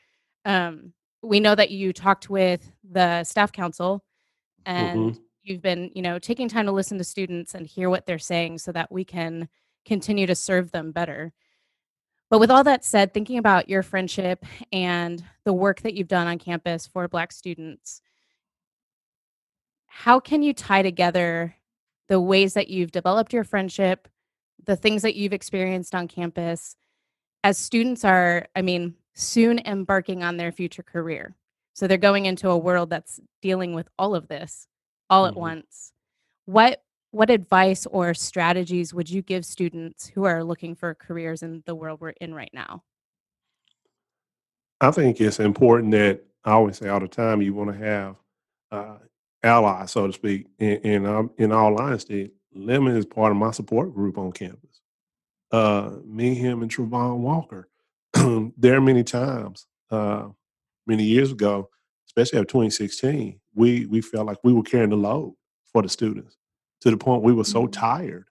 um, 0.45 0.93
we 1.23 1.41
know 1.41 1.55
that 1.55 1.71
you 1.71 1.93
talked 1.93 2.29
with 2.29 2.71
the 2.83 3.25
staff 3.25 3.51
council 3.53 4.05
and 4.67 5.15
Mhm. 5.15 5.21
you've 5.43 5.63
been, 5.63 5.91
you 5.95 6.03
know, 6.03 6.19
taking 6.19 6.49
time 6.49 6.67
to 6.67 6.73
listen 6.73 6.99
to 6.99 7.05
students 7.05 7.55
and 7.55 7.67
hear 7.67 7.89
what 7.89 8.05
they're 8.07 8.19
saying 8.19 8.59
so 8.59 8.73
that 8.73 8.91
we 8.93 9.05
can 9.05 9.49
continue 9.87 10.27
to 10.27 10.35
serve 10.35 10.71
them 10.73 10.93
better. 10.93 11.33
But 12.35 12.41
with 12.41 12.51
all 12.51 12.65
that 12.65 12.85
said, 12.85 13.15
thinking 13.15 13.39
about 13.39 13.69
your 13.69 13.85
friendship 13.85 14.45
and 14.73 15.23
the 15.45 15.53
work 15.53 15.83
that 15.83 15.95
you've 15.95 16.09
done 16.09 16.27
on 16.27 16.41
campus 16.41 16.85
for 16.85 17.07
Black 17.07 17.31
students, 17.31 18.03
how 19.87 20.19
can 20.19 20.43
you 20.43 20.53
tie 20.53 20.83
together 20.83 21.55
the 22.09 22.21
ways 22.21 22.55
that 22.55 22.67
you've 22.67 22.91
developed 22.91 23.33
your 23.33 23.45
friendship, 23.45 24.09
the 24.65 24.75
things 24.75 25.03
that 25.03 25.15
you've 25.15 25.33
experienced 25.33 25.95
on 25.95 26.09
campus, 26.09 26.75
as 27.45 27.57
students 27.57 28.05
are, 28.05 28.49
I 28.57 28.63
mean, 28.63 28.97
soon 29.13 29.61
embarking 29.61 30.25
on 30.25 30.37
their 30.37 30.51
future 30.51 30.83
career? 30.83 31.37
So 31.75 31.87
they're 31.87 31.99
going 31.99 32.27
into 32.27 32.51
a 32.51 32.59
world 32.59 32.91
that's 32.91 33.21
dealing 33.43 33.75
with 33.75 33.89
all 33.97 34.17
of 34.17 34.27
this 34.27 34.67
all 35.09 35.27
at 35.27 35.35
Mhm. 35.35 35.39
once. 35.39 35.93
What 36.47 36.84
what 37.15 37.31
advice 37.31 37.87
or 37.87 38.13
strategies 38.13 38.93
would 38.93 39.09
you 39.09 39.23
give 39.23 39.47
students 39.47 40.09
who 40.09 40.25
are 40.25 40.43
looking 40.43 40.75
for 40.75 40.95
careers 40.95 41.45
in 41.45 41.63
the 41.65 41.75
world 41.75 42.01
we're 42.01 42.11
in 42.21 42.35
right 42.35 42.51
now? 42.53 42.83
I 44.81 44.91
think 44.91 45.21
it's 45.21 45.39
important 45.39 45.93
that 45.93 46.25
I 46.45 46.53
always 46.53 46.77
say 46.77 46.89
all 46.89 46.99
the 46.99 47.07
time 47.07 47.41
you 47.41 47.55
want 47.55 47.73
to 47.73 47.79
have 47.79 48.17
uh, 48.73 48.97
allies, 49.45 49.93
so 49.93 50.09
to 50.09 50.13
speak. 50.13 50.49
And, 50.59 50.85
and 50.85 51.31
in 51.39 51.53
all 51.53 51.81
honesty, 51.81 52.33
Lemon 52.53 52.97
is 52.97 53.07
part 53.07 53.31
of 53.31 53.37
my 53.37 53.53
support 53.53 53.95
group 53.95 54.19
on 54.19 54.33
campus. 54.33 54.81
Uh, 55.53 55.93
me, 56.05 56.35
him, 56.35 56.63
and 56.63 56.71
Trevon 56.71 57.19
Walker. 57.19 57.69
there 58.59 58.77
are 58.77 58.81
many 58.81 59.05
times, 59.05 59.69
uh, 59.93 60.27
many 60.85 61.05
years 61.05 61.31
ago, 61.31 61.71
especially 62.09 62.41
after 62.41 62.51
2016, 62.51 63.39
we 63.55 63.87
we 63.87 64.01
felt 64.01 64.27
like 64.27 64.39
we 64.43 64.53
were 64.53 64.65
carrying 64.65 64.91
the 64.91 64.97
load 64.97 65.35
for 65.73 65.81
the 65.81 65.89
students 65.89 66.37
to 66.85 66.93
the 66.93 66.99
point 66.99 67.23
we 67.25 67.33
were 67.35 67.45
so 67.45 67.67
Mhm. 67.67 67.73
tired. 67.73 68.27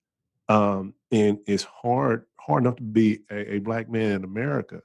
Um, 0.50 0.96
and 1.12 1.40
it's 1.48 1.64
hard 1.64 2.26
hard 2.40 2.64
enough 2.64 2.76
to 2.78 2.84
be 2.84 3.22
a, 3.32 3.56
a 3.56 3.60
black 3.60 3.90
man 3.90 4.12
in 4.18 4.24
America 4.26 4.82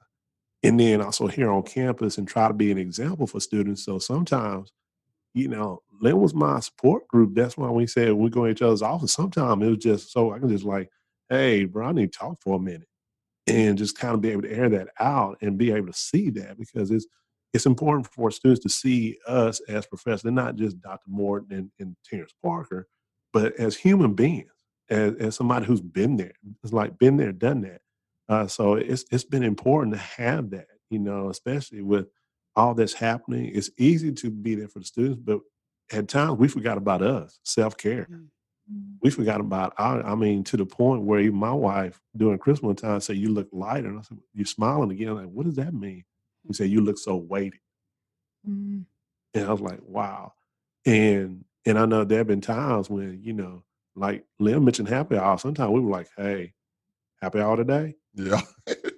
and 0.63 0.79
then 0.79 1.01
also 1.01 1.27
here 1.27 1.51
on 1.51 1.63
campus 1.63 2.17
and 2.17 2.27
try 2.27 2.47
to 2.47 2.53
be 2.53 2.71
an 2.71 2.77
example 2.77 3.27
for 3.27 3.39
students. 3.41 3.83
So 3.83 3.99
sometimes, 3.99 4.71
you 5.33 5.47
know, 5.49 5.83
Lem 6.01 6.21
was 6.21 6.33
my 6.33 6.59
support 6.61 7.07
group. 7.09 7.35
That's 7.35 7.57
why 7.57 7.69
we 7.71 7.87
said 7.87 8.13
we 8.13 8.29
go 8.29 8.45
to 8.45 8.51
each 8.51 8.61
other's 8.61 8.81
office. 8.81 9.13
Sometimes 9.13 9.63
it 9.63 9.69
was 9.69 9.77
just 9.79 10.11
so 10.11 10.33
I 10.33 10.39
can 10.39 10.49
just 10.49 10.65
like, 10.65 10.89
hey, 11.29 11.65
bro, 11.65 11.87
I 11.87 11.91
need 11.93 12.13
to 12.13 12.19
talk 12.19 12.39
for 12.41 12.57
a 12.57 12.59
minute 12.59 12.87
and 13.47 13.77
just 13.77 13.97
kind 13.97 14.13
of 14.15 14.21
be 14.21 14.31
able 14.31 14.43
to 14.43 14.51
air 14.53 14.69
that 14.69 14.89
out 14.99 15.37
and 15.41 15.57
be 15.57 15.71
able 15.71 15.87
to 15.87 15.93
see 15.93 16.29
that 16.31 16.57
because 16.59 16.91
it's 16.91 17.07
it's 17.53 17.65
important 17.65 18.07
for 18.07 18.31
students 18.31 18.61
to 18.63 18.69
see 18.69 19.17
us 19.27 19.59
as 19.69 19.87
professors, 19.87 20.23
They're 20.23 20.31
not 20.31 20.55
just 20.55 20.81
Dr. 20.81 21.09
Morton 21.09 21.57
and, 21.57 21.71
and 21.79 21.95
Terence 22.07 22.33
Parker, 22.43 22.87
but 23.33 23.55
as 23.55 23.75
human 23.75 24.13
beings, 24.13 24.51
as, 24.89 25.15
as 25.15 25.35
somebody 25.35 25.65
who's 25.65 25.81
been 25.81 26.17
there. 26.17 26.33
It's 26.63 26.73
like 26.73 26.97
been 26.97 27.17
there, 27.17 27.31
done 27.31 27.61
that. 27.61 27.81
Uh, 28.27 28.47
so 28.47 28.75
it's 28.75 29.05
it's 29.11 29.23
been 29.23 29.43
important 29.43 29.93
to 29.95 29.99
have 29.99 30.51
that, 30.51 30.67
you 30.89 30.99
know, 30.99 31.29
especially 31.29 31.81
with 31.81 32.07
all 32.55 32.73
that's 32.73 32.93
happening. 32.93 33.51
It's 33.53 33.71
easy 33.77 34.11
to 34.13 34.29
be 34.29 34.55
there 34.55 34.67
for 34.67 34.79
the 34.79 34.85
students, 34.85 35.19
but 35.23 35.39
at 35.91 36.07
times 36.07 36.37
we 36.37 36.47
forgot 36.47 36.77
about 36.77 37.01
us, 37.01 37.39
self 37.43 37.77
care. 37.77 38.03
Mm-hmm. 38.03 38.25
Mm-hmm. 38.71 38.93
We 39.01 39.09
forgot 39.09 39.41
about 39.41 39.73
our, 39.79 40.05
I 40.05 40.13
mean, 40.13 40.43
to 40.45 40.57
the 40.57 40.65
point 40.65 41.01
where 41.01 41.19
even 41.19 41.37
my 41.37 41.53
wife 41.53 41.99
during 42.15 42.37
Christmas 42.37 42.81
time 42.81 42.99
said, 42.99 43.17
"You 43.17 43.29
look 43.29 43.47
lighter." 43.51 43.87
And 43.87 43.99
I 43.99 44.03
said, 44.03 44.19
"You're 44.33 44.45
smiling 44.45 44.91
again." 44.91 45.09
I'm 45.09 45.15
like, 45.15 45.29
what 45.29 45.45
does 45.45 45.55
that 45.55 45.73
mean? 45.73 46.03
He 46.47 46.53
said, 46.53 46.69
"You 46.69 46.81
look 46.81 46.99
so 46.99 47.15
weighted." 47.15 47.61
Mm. 48.47 48.85
And 49.33 49.45
I 49.45 49.51
was 49.51 49.61
like, 49.61 49.79
"Wow." 49.83 50.33
And 50.85 51.38
and 51.65 51.77
I 51.77 51.85
know 51.85 52.03
there 52.03 52.19
have 52.19 52.27
been 52.27 52.41
times 52.41 52.89
when 52.89 53.21
you 53.21 53.33
know, 53.33 53.63
like 53.95 54.23
Lem 54.39 54.65
mentioned 54.65 54.89
happy 54.89 55.17
hour. 55.17 55.37
Sometimes 55.37 55.71
we 55.71 55.79
were 55.81 55.91
like, 55.91 56.07
"Hey, 56.17 56.53
happy 57.21 57.39
hour 57.39 57.57
today." 57.57 57.95
Yeah. 58.15 58.41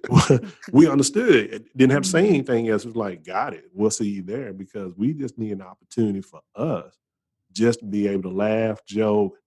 we 0.72 0.88
understood. 0.88 1.54
It 1.54 1.78
didn't 1.78 1.92
have 1.92 2.04
to 2.04 2.10
say 2.10 2.24
Mhm. 2.24 2.30
anything 2.30 2.70
else. 2.70 2.84
It 2.86 2.90
was 2.90 2.96
like, 2.96 3.24
got 3.24 3.54
it. 3.54 3.66
We'll 3.74 3.92
see 3.92 4.08
you 4.10 4.22
there 4.24 4.54
because 4.54 4.94
we 4.96 5.14
just 5.14 5.38
need 5.38 5.52
an 5.52 5.62
opportunity 5.62 6.22
for 6.22 6.40
us 6.56 6.98
just 7.52 7.80
to 7.80 7.86
be 7.86 8.08
able 8.08 8.24
to 8.24 8.36
laugh, 8.36 8.84
joke, 8.86 9.38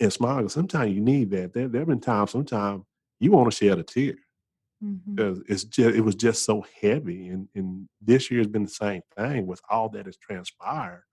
and 0.00 0.12
smile. 0.12 0.48
Sometimes 0.48 0.92
you 0.94 1.00
need 1.00 1.30
that. 1.30 1.52
There, 1.54 1.68
there 1.68 1.82
have 1.82 1.88
been 1.88 2.00
times, 2.00 2.32
sometimes 2.32 2.82
you 3.20 3.30
want 3.30 3.50
to 3.50 3.56
shed 3.56 3.78
a 3.78 3.82
tear 3.84 4.16
because 5.14 5.40
it's 5.48 5.64
just 5.64 5.94
it 5.96 6.00
was 6.02 6.14
just 6.16 6.44
so 6.44 6.66
heavy. 6.80 7.28
And, 7.28 7.48
and 7.54 7.88
this 8.02 8.30
year 8.30 8.40
has 8.40 8.48
been 8.48 8.64
the 8.64 8.68
same 8.68 9.02
thing 9.16 9.46
with 9.46 9.60
all 9.70 9.88
that 9.90 10.06
has 10.06 10.16
transpired. 10.16 11.04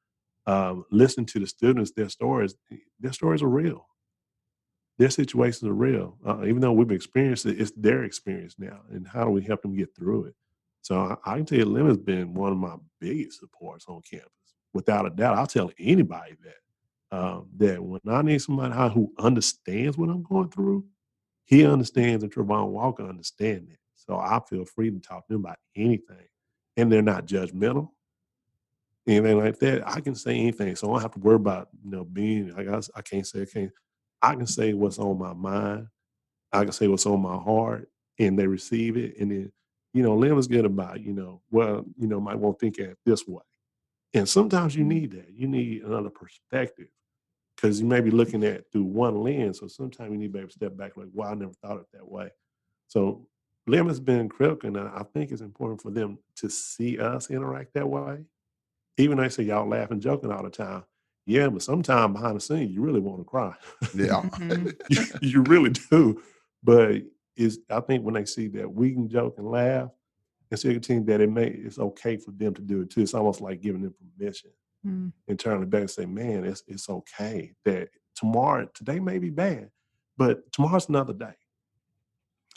Um, 0.48 0.86
listen 0.91 1.25
to 1.25 1.39
the 1.39 1.48
students, 1.48 1.91
their 1.91 2.10
stories, 2.10 2.55
their 3.00 3.13
stories 3.13 3.43
are 3.43 3.48
real 3.48 3.86
their 5.01 5.10
situations 5.10 5.67
are 5.67 5.74
real. 5.74 6.15
Uh, 6.24 6.43
even 6.45 6.62
though 6.62 6.71
we've 6.71 6.91
experienced 6.91 7.48
it, 7.48 7.60
it's 7.60 7.71
their 7.71 8.03
experience 8.03 8.55
now. 8.60 8.81
And 8.91 9.07
how 9.07 9.25
do 9.25 9.31
we 9.31 9.41
help 9.41 9.63
them 9.63 9.75
get 9.75 9.95
through 9.95 10.25
it? 10.25 10.36
So 10.81 11.17
I, 11.25 11.33
I 11.33 11.38
can 11.38 11.45
tell 11.48 11.57
you, 11.57 11.65
Lem 11.65 11.88
has 11.88 11.98
been 11.98 12.36
one 12.36 12.51
of 12.51 12.60
my 12.60 12.75
biggest 13.00 13.39
supports 13.39 13.86
on 13.88 14.03
campus. 14.03 14.29
Without 14.75 15.07
a 15.07 15.10
doubt, 15.10 15.39
I'll 15.39 15.48
tell 15.48 15.71
anybody 15.79 16.36
that. 16.43 17.17
Um, 17.17 17.50
that 17.57 17.83
when 17.83 18.00
I 18.07 18.21
need 18.21 18.43
somebody 18.43 18.74
who 18.93 19.12
understands 19.17 19.98
what 19.98 20.10
I'm 20.10 20.21
going 20.21 20.50
through, 20.50 20.86
he 21.45 21.65
understands 21.65 22.24
and 22.24 22.31
Trevon 22.31 22.67
Walker 22.67 23.03
understands 23.03 23.67
that. 23.69 23.79
So 23.95 24.17
I 24.17 24.39
feel 24.48 24.65
free 24.65 24.91
to 24.91 25.00
talk 25.00 25.27
to 25.27 25.33
them 25.33 25.43
about 25.43 25.57
anything. 25.75 26.27
And 26.77 26.91
they're 26.91 27.01
not 27.01 27.25
judgmental 27.25 27.89
anything 29.08 29.38
like 29.38 29.60
that, 29.60 29.88
I 29.88 30.00
can 30.00 30.15
say 30.15 30.36
anything. 30.36 30.75
So 30.75 30.88
I 30.88 30.93
don't 30.93 31.01
have 31.01 31.13
to 31.13 31.20
worry 31.20 31.36
about, 31.36 31.70
you 31.84 31.91
know, 31.91 32.03
being 32.03 32.53
I 32.55 32.63
guess 32.63 32.89
I 32.96 33.01
can't 33.01 33.25
say 33.25 33.43
I 33.43 33.46
can't 33.46 33.72
I 34.22 34.36
can 34.36 34.48
say 34.48 34.74
what's 34.74 35.00
on 35.00 35.17
my 35.17 35.34
mind. 35.34 35.88
I 36.51 36.63
can 36.63 36.74
say 36.74 36.88
what's 36.88 37.05
on 37.05 37.22
my 37.22 37.38
heart 37.38 37.89
and 38.20 38.38
they 38.38 38.46
receive 38.46 38.98
it. 38.98 39.17
And 39.20 39.31
then, 39.31 39.51
you 39.93 40.03
know, 40.03 40.15
Lem 40.15 40.38
is 40.38 40.48
good 40.48 40.65
about, 40.65 41.01
you 41.01 41.13
know, 41.13 41.41
well, 41.50 41.86
you 41.98 42.08
know, 42.08 42.20
might 42.20 42.38
want 42.38 42.60
to 42.60 42.65
think 42.65 42.77
it 42.77 42.98
this 43.05 43.27
way. 43.27 43.41
And 44.13 44.27
sometimes 44.27 44.75
you 44.75 44.81
mm-hmm. 44.81 44.89
need 44.89 45.12
that. 45.12 45.31
You 45.34 45.48
need 45.48 45.84
another 45.84 46.10
perspective 46.10 46.88
because 47.55 47.79
you 47.79 47.88
may 47.88 48.01
be 48.01 48.12
looking 48.12 48.43
at 48.43 48.72
through 48.72 48.84
one 48.84 49.24
lens. 49.24 49.60
So 49.60 49.67
sometimes 49.67 50.12
you 50.12 50.17
need 50.17 50.27
to 50.27 50.34
be 50.34 50.39
able 50.39 50.50
to 50.50 50.53
step 50.53 50.75
back 50.75 50.98
like, 50.98 51.08
wow, 51.13 51.31
I 51.31 51.36
never 51.36 51.53
thought 51.63 51.77
of 51.77 51.81
it 51.81 51.88
that 51.93 52.10
way. 52.10 52.29
So 52.88 53.25
Lem 53.67 53.88
has 53.88 54.00
been 54.00 54.27
critical, 54.27 54.67
and 54.67 54.77
I 54.77 54.91
I 54.98 55.03
think 55.03 55.31
it's 55.31 55.41
important 55.41 55.81
for 55.81 55.91
them 55.91 56.17
to 56.38 56.50
see 56.50 57.00
us 57.00 57.29
interact 57.29 57.74
that 57.75 57.88
way. 57.88 58.25
Even 58.98 59.17
though 59.17 59.24
they 59.24 59.29
say 59.29 59.43
y'all 59.43 59.67
laughing, 59.67 60.00
joking 60.00 60.31
all 60.31 60.43
the 60.43 60.50
time. 60.50 60.83
Yeah, 61.25 61.50
but 61.50 61.62
sometimes 61.62 62.13
behind 62.13 62.36
the 62.36 62.41
scenes, 62.41 62.71
you 62.71 62.81
really 62.81 63.00
want 63.00 63.19
to 63.21 63.24
cry. 63.24 63.53
Yeah. 63.95 64.21
Mhm. 64.33 64.74
you, 64.89 65.03
you 65.21 65.41
really 65.43 65.69
do. 65.69 66.21
But 66.63 67.03
is 67.38 67.60
I 67.69 67.79
think 67.81 68.03
when 68.03 68.13
they 68.15 68.25
see 68.25 68.48
that 68.50 68.71
we 68.71 68.91
can 68.93 69.07
joke 69.10 69.36
and 69.38 69.50
laugh 69.50 69.89
and 70.50 70.60
still 70.60 70.79
team 70.79 71.05
that 71.05 71.21
it 71.21 71.29
may 71.31 71.48
it's 71.48 71.79
okay 71.79 72.17
for 72.17 72.31
them 72.31 72.53
to 72.55 72.62
do 72.62 72.81
it 72.81 72.89
too. 72.89 73.01
It's 73.01 73.13
almost 73.13 73.39
like 73.41 73.62
giving 73.62 73.81
them 73.83 73.93
permission 74.17 74.51
Mm. 74.86 75.13
and 75.27 75.39
turning 75.39 75.69
back 75.69 75.81
and 75.81 75.89
say, 75.91 76.05
man, 76.07 76.43
it's 76.43 76.63
it's 76.67 76.89
okay 76.89 77.53
that 77.65 77.89
tomorrow, 78.15 78.67
today 78.74 79.00
may 79.00 79.19
be 79.19 79.29
bad, 79.29 79.69
but 80.17 80.51
tomorrow's 80.51 80.89
another 80.89 81.13
day. 81.13 81.33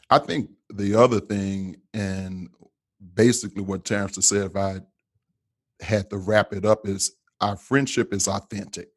I 0.08 0.18
think 0.20 0.48
the 0.72 0.94
other 0.94 1.20
thing, 1.20 1.76
and 1.92 2.48
basically 3.14 3.62
what 3.62 3.84
Terence 3.84 4.16
has 4.16 4.26
said, 4.26 4.46
if 4.46 4.56
I 4.56 4.80
had 5.80 6.10
to 6.10 6.18
wrap 6.18 6.52
it 6.52 6.64
up, 6.64 6.86
is 6.86 7.16
our 7.40 7.56
friendship 7.56 8.12
is 8.12 8.28
authentic. 8.28 8.88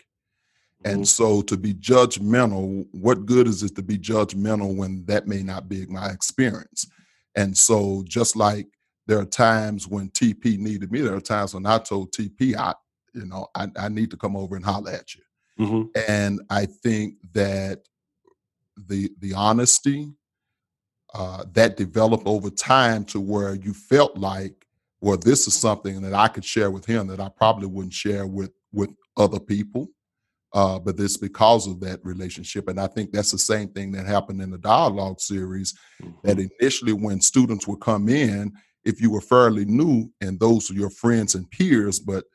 And 0.85 1.01
Mhm. 1.01 1.07
so 1.07 1.41
to 1.41 1.57
be 1.57 1.73
judgmental, 1.73 2.87
what 2.91 3.25
good 3.25 3.47
is 3.47 3.63
it 3.63 3.75
to 3.75 3.81
be 3.81 3.97
judgmental 3.97 4.75
when 4.75 5.05
that 5.05 5.27
may 5.27 5.41
not 5.41 5.67
be 5.67 5.85
my 5.87 6.09
experience? 6.11 6.85
And 7.35 7.57
so 7.57 8.03
just 8.07 8.35
like 8.35 8.67
there 9.07 9.19
are 9.19 9.25
times 9.25 9.87
when 9.87 10.09
TP 10.11 10.57
needed 10.57 10.91
me, 10.91 11.01
there 11.01 11.15
are 11.15 11.21
times 11.21 11.53
when 11.53 11.65
I 11.65 11.79
told 11.79 12.11
TP, 12.13 12.55
I, 12.55 12.75
you 13.13 13.25
know, 13.25 13.47
I, 13.55 13.69
I 13.75 13.89
need 13.89 14.11
to 14.11 14.17
come 14.17 14.35
over 14.35 14.55
and 14.55 14.63
holler 14.65 14.91
at 14.91 15.15
you. 15.15 15.23
Mhm. 15.59 15.89
And 16.07 16.41
I 16.49 16.67
think 16.67 17.15
that 17.33 17.87
the 18.77 19.09
the 19.19 19.33
honesty, 19.33 20.13
uh, 21.13 21.43
that 21.53 21.77
developed 21.77 22.27
over 22.27 22.49
time 22.51 23.03
to 23.05 23.19
where 23.19 23.55
you 23.55 23.73
felt 23.73 24.15
like, 24.17 24.56
well, 25.01 25.17
this 25.17 25.47
is 25.47 25.55
something 25.55 26.01
that 26.01 26.13
I 26.13 26.27
could 26.27 26.45
share 26.45 26.71
with 26.71 26.85
him 26.85 27.07
that 27.07 27.19
I 27.19 27.29
probably 27.29 27.67
wouldn't 27.67 27.93
share 27.93 28.25
with 28.25 28.51
with 28.73 28.89
other 29.15 29.39
people. 29.39 29.89
Uh, 30.53 30.79
but 30.79 30.95
this 30.97 31.17
because 31.17 31.67
of 31.67 31.79
that 31.81 31.99
relationship, 32.03 32.67
and 32.69 32.79
I 32.79 32.87
think 32.87 33.11
that's 33.11 33.31
the 33.31 33.37
same 33.37 33.69
thing 33.69 33.91
that 33.91 34.05
happened 34.05 34.41
in 34.41 34.49
the 34.49 34.57
dialogue 34.57 35.19
series. 35.19 35.73
That 36.23 36.37
Mhm. 36.37 36.49
initially, 36.59 36.93
when 36.93 37.21
students 37.21 37.67
would 37.67 37.81
come 37.81 38.07
in, 38.09 38.53
if 38.85 39.01
you 39.01 39.11
were 39.11 39.21
fairly 39.21 39.65
new 39.65 40.09
and 40.21 40.39
those 40.39 40.71
are 40.71 40.75
your 40.75 40.89
friends 40.89 41.35
and 41.35 41.49
peers, 41.51 41.99
but 41.99 42.25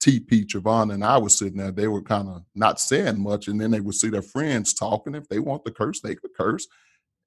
TP, 0.00 0.44
Trevon, 0.44 0.92
and 0.92 1.02
I 1.04 1.16
were 1.16 1.28
sitting 1.30 1.58
there, 1.58 1.70
they 1.72 1.88
were 1.88 2.02
kind 2.02 2.28
of 2.28 2.42
not 2.54 2.78
saying 2.78 3.20
much, 3.20 3.48
and 3.48 3.60
then 3.60 3.70
they 3.70 3.80
would 3.80 3.94
see 3.94 4.10
their 4.10 4.20
friends 4.20 4.74
talking. 4.74 5.14
If 5.14 5.28
they 5.28 5.38
want 5.38 5.64
to 5.64 5.72
curse, 5.72 6.00
they 6.00 6.14
could 6.14 6.34
curse. 6.36 6.66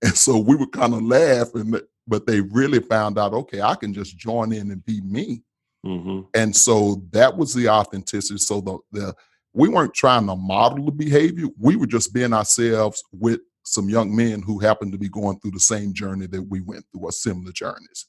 And 0.05 0.15
so 0.15 0.37
we 0.37 0.55
would 0.55 0.71
kind 0.71 0.93
of 0.93 1.01
laugh, 1.03 1.53
and 1.55 1.81
but 2.07 2.27
they 2.27 2.39
really 2.39 2.79
found 2.79 3.17
out, 3.17 3.33
okay, 3.33 3.61
I 3.61 3.73
can 3.73 3.91
just 3.91 4.17
join 4.17 4.53
in 4.53 4.69
and 4.69 4.85
be 4.85 5.01
me. 5.01 5.41
Mhm. 5.83 6.27
And 6.35 6.55
so 6.55 7.03
that 7.11 7.35
was 7.35 7.53
the 7.55 7.69
authenticity. 7.69 8.37
So 8.37 8.61
the 8.61 8.77
the 8.91 9.15
we 9.53 9.67
weren't 9.67 9.95
trying 9.95 10.27
to 10.27 10.35
model 10.35 10.85
the 10.85 10.91
behavior. 10.91 11.47
We 11.59 11.75
were 11.75 11.87
just 11.87 12.13
being 12.13 12.33
ourselves 12.33 13.03
with 13.11 13.39
some 13.63 13.89
young 13.89 14.15
men 14.15 14.43
who 14.43 14.59
happened 14.59 14.91
to 14.91 14.99
be 14.99 15.09
going 15.09 15.39
through 15.39 15.51
the 15.51 15.59
same 15.59 15.91
journey 15.91 16.27
that 16.27 16.43
we 16.43 16.61
went 16.61 16.85
through, 16.91 17.05
or 17.05 17.11
similar 17.11 17.51
journeys. 17.51 18.05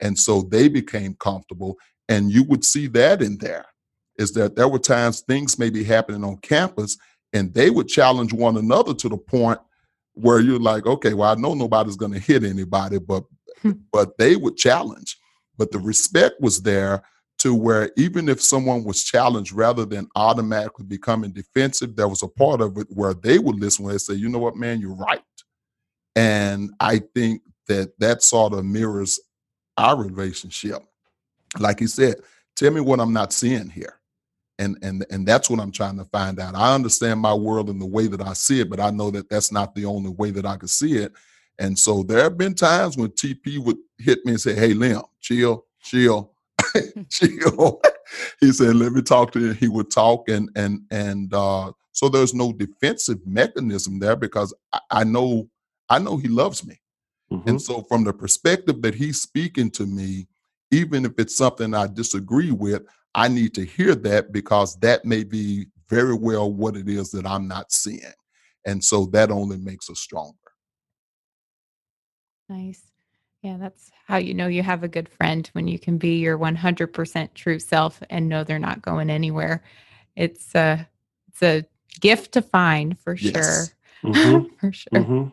And 0.00 0.18
so 0.18 0.42
they 0.42 0.68
became 0.68 1.14
comfortable. 1.14 1.76
And 2.10 2.30
you 2.30 2.44
would 2.44 2.64
see 2.64 2.88
that 2.88 3.22
in 3.22 3.38
there 3.38 3.66
is 4.18 4.32
that 4.32 4.54
there 4.54 4.68
were 4.68 4.78
times 4.78 5.20
things 5.20 5.58
may 5.58 5.70
be 5.70 5.84
happening 5.84 6.24
on 6.24 6.36
campus 6.38 6.98
and 7.32 7.54
they 7.54 7.70
would 7.70 7.88
challenge 7.88 8.32
one 8.32 8.56
another 8.56 8.92
to 8.94 9.08
the 9.08 9.16
point 9.16 9.60
where 10.18 10.40
you're 10.40 10.58
like, 10.58 10.86
okay, 10.86 11.14
well, 11.14 11.30
I 11.30 11.34
know 11.34 11.54
nobody's 11.54 11.96
going 11.96 12.12
to 12.12 12.18
hit 12.18 12.44
anybody, 12.44 12.98
but 12.98 13.24
hmm. 13.62 13.72
but 13.92 14.18
they 14.18 14.36
would 14.36 14.56
challenge. 14.56 15.16
But 15.56 15.72
the 15.72 15.78
respect 15.78 16.40
was 16.40 16.62
there 16.62 17.02
to 17.38 17.54
where 17.54 17.90
even 17.96 18.28
if 18.28 18.42
someone 18.42 18.84
was 18.84 19.04
challenged, 19.04 19.52
rather 19.52 19.84
than 19.84 20.08
automatically 20.16 20.84
becoming 20.84 21.30
defensive, 21.30 21.94
there 21.94 22.08
was 22.08 22.22
a 22.22 22.28
part 22.28 22.60
of 22.60 22.76
it 22.78 22.88
where 22.90 23.14
they 23.14 23.38
would 23.38 23.60
listen 23.60 23.88
and 23.88 24.00
say, 24.00 24.14
you 24.14 24.28
know 24.28 24.38
what, 24.38 24.56
man, 24.56 24.80
you're 24.80 24.94
right. 24.94 25.22
And 26.16 26.70
I 26.80 27.00
think 27.14 27.42
that 27.68 27.92
that 28.00 28.22
sort 28.22 28.54
of 28.54 28.64
mirrors 28.64 29.20
our 29.76 29.96
relationship. 29.96 30.82
Like 31.58 31.78
he 31.78 31.86
said, 31.86 32.16
tell 32.56 32.72
me 32.72 32.80
what 32.80 33.00
I'm 33.00 33.12
not 33.12 33.32
seeing 33.32 33.70
here. 33.70 33.97
And, 34.58 34.76
and 34.82 35.06
and 35.10 35.26
that's 35.26 35.48
what 35.48 35.60
I'm 35.60 35.70
trying 35.70 35.98
to 35.98 36.04
find 36.06 36.40
out. 36.40 36.56
I 36.56 36.74
understand 36.74 37.20
my 37.20 37.34
world 37.34 37.70
in 37.70 37.78
the 37.78 37.86
way 37.86 38.08
that 38.08 38.20
I 38.20 38.32
see 38.32 38.60
it, 38.60 38.68
but 38.70 38.80
I 38.80 38.90
know 38.90 39.10
that 39.12 39.28
that's 39.30 39.52
not 39.52 39.74
the 39.74 39.84
only 39.84 40.10
way 40.10 40.30
that 40.32 40.44
I 40.46 40.56
could 40.56 40.70
see 40.70 40.96
it. 40.96 41.12
And 41.60 41.78
so 41.78 42.02
there 42.02 42.22
have 42.24 42.36
been 42.38 42.54
times 42.54 42.96
when 42.96 43.10
TP 43.10 43.58
would 43.58 43.78
hit 43.98 44.24
me 44.24 44.32
and 44.32 44.40
say, 44.40 44.54
"Hey, 44.54 44.74
Lem, 44.74 45.02
chill, 45.20 45.64
chill, 45.82 46.32
chill." 47.08 47.80
he 48.40 48.52
said, 48.52 48.76
"Let 48.76 48.92
me 48.92 49.02
talk 49.02 49.32
to 49.32 49.40
you." 49.40 49.52
He 49.52 49.68
would 49.68 49.90
talk, 49.90 50.28
and 50.28 50.50
and 50.56 50.82
and 50.90 51.32
uh, 51.32 51.72
so 51.92 52.08
there's 52.08 52.34
no 52.34 52.52
defensive 52.52 53.24
mechanism 53.26 53.98
there 54.00 54.16
because 54.16 54.54
I, 54.72 54.80
I 54.90 55.04
know 55.04 55.48
I 55.88 55.98
know 56.00 56.16
he 56.16 56.28
loves 56.28 56.66
me. 56.66 56.80
Mhm. 57.32 57.46
And 57.46 57.62
so, 57.62 57.82
from 57.82 58.04
the 58.04 58.12
perspective 58.12 58.82
that 58.82 58.94
he's 58.94 59.20
speaking 59.22 59.70
to 59.72 59.86
me, 59.86 60.26
even 60.70 61.04
if 61.04 61.12
it's 61.18 61.36
something 61.36 61.74
I 61.74 61.86
disagree 61.86 62.50
with, 62.52 62.82
I 63.18 63.26
need 63.26 63.52
to 63.54 63.64
hear 63.64 63.96
that 63.96 64.30
because 64.30 64.76
that 64.76 65.04
may 65.04 65.24
be 65.24 65.66
very 65.88 66.14
well 66.14 66.52
what 66.52 66.76
it 66.76 66.88
is 66.88 67.10
that 67.10 67.26
I'm 67.26 67.48
not 67.48 67.72
seeing. 67.72 68.12
And 68.64 68.82
so 68.84 69.06
that 69.06 69.32
only 69.32 69.56
makes 69.56 69.90
us 69.90 69.98
stronger. 69.98 70.36
Nice. 72.48 72.80
Yeah, 73.42 73.56
that's 73.58 73.90
how 74.06 74.18
you 74.18 74.34
know 74.34 74.46
you 74.46 74.62
have 74.62 74.84
a 74.84 74.88
good 74.88 75.08
friend 75.08 75.48
when 75.52 75.66
you 75.66 75.78
can 75.80 75.98
be 75.98 76.18
your 76.18 76.38
100% 76.38 77.34
true 77.34 77.58
self 77.58 78.00
and 78.08 78.28
know 78.28 78.44
they're 78.44 78.58
not 78.60 78.82
going 78.82 79.10
anywhere. 79.10 79.62
It's 80.14 80.54
a 80.54 80.88
it's 81.28 81.42
a 81.42 81.64
gift 82.00 82.32
to 82.32 82.42
find 82.42 82.98
for 83.00 83.16
Yes. 83.16 83.32
sure. 83.32 84.12
Mhm. 84.12 84.50
for 84.60 84.72
sure. 84.72 84.90
Mhm. 84.92 85.32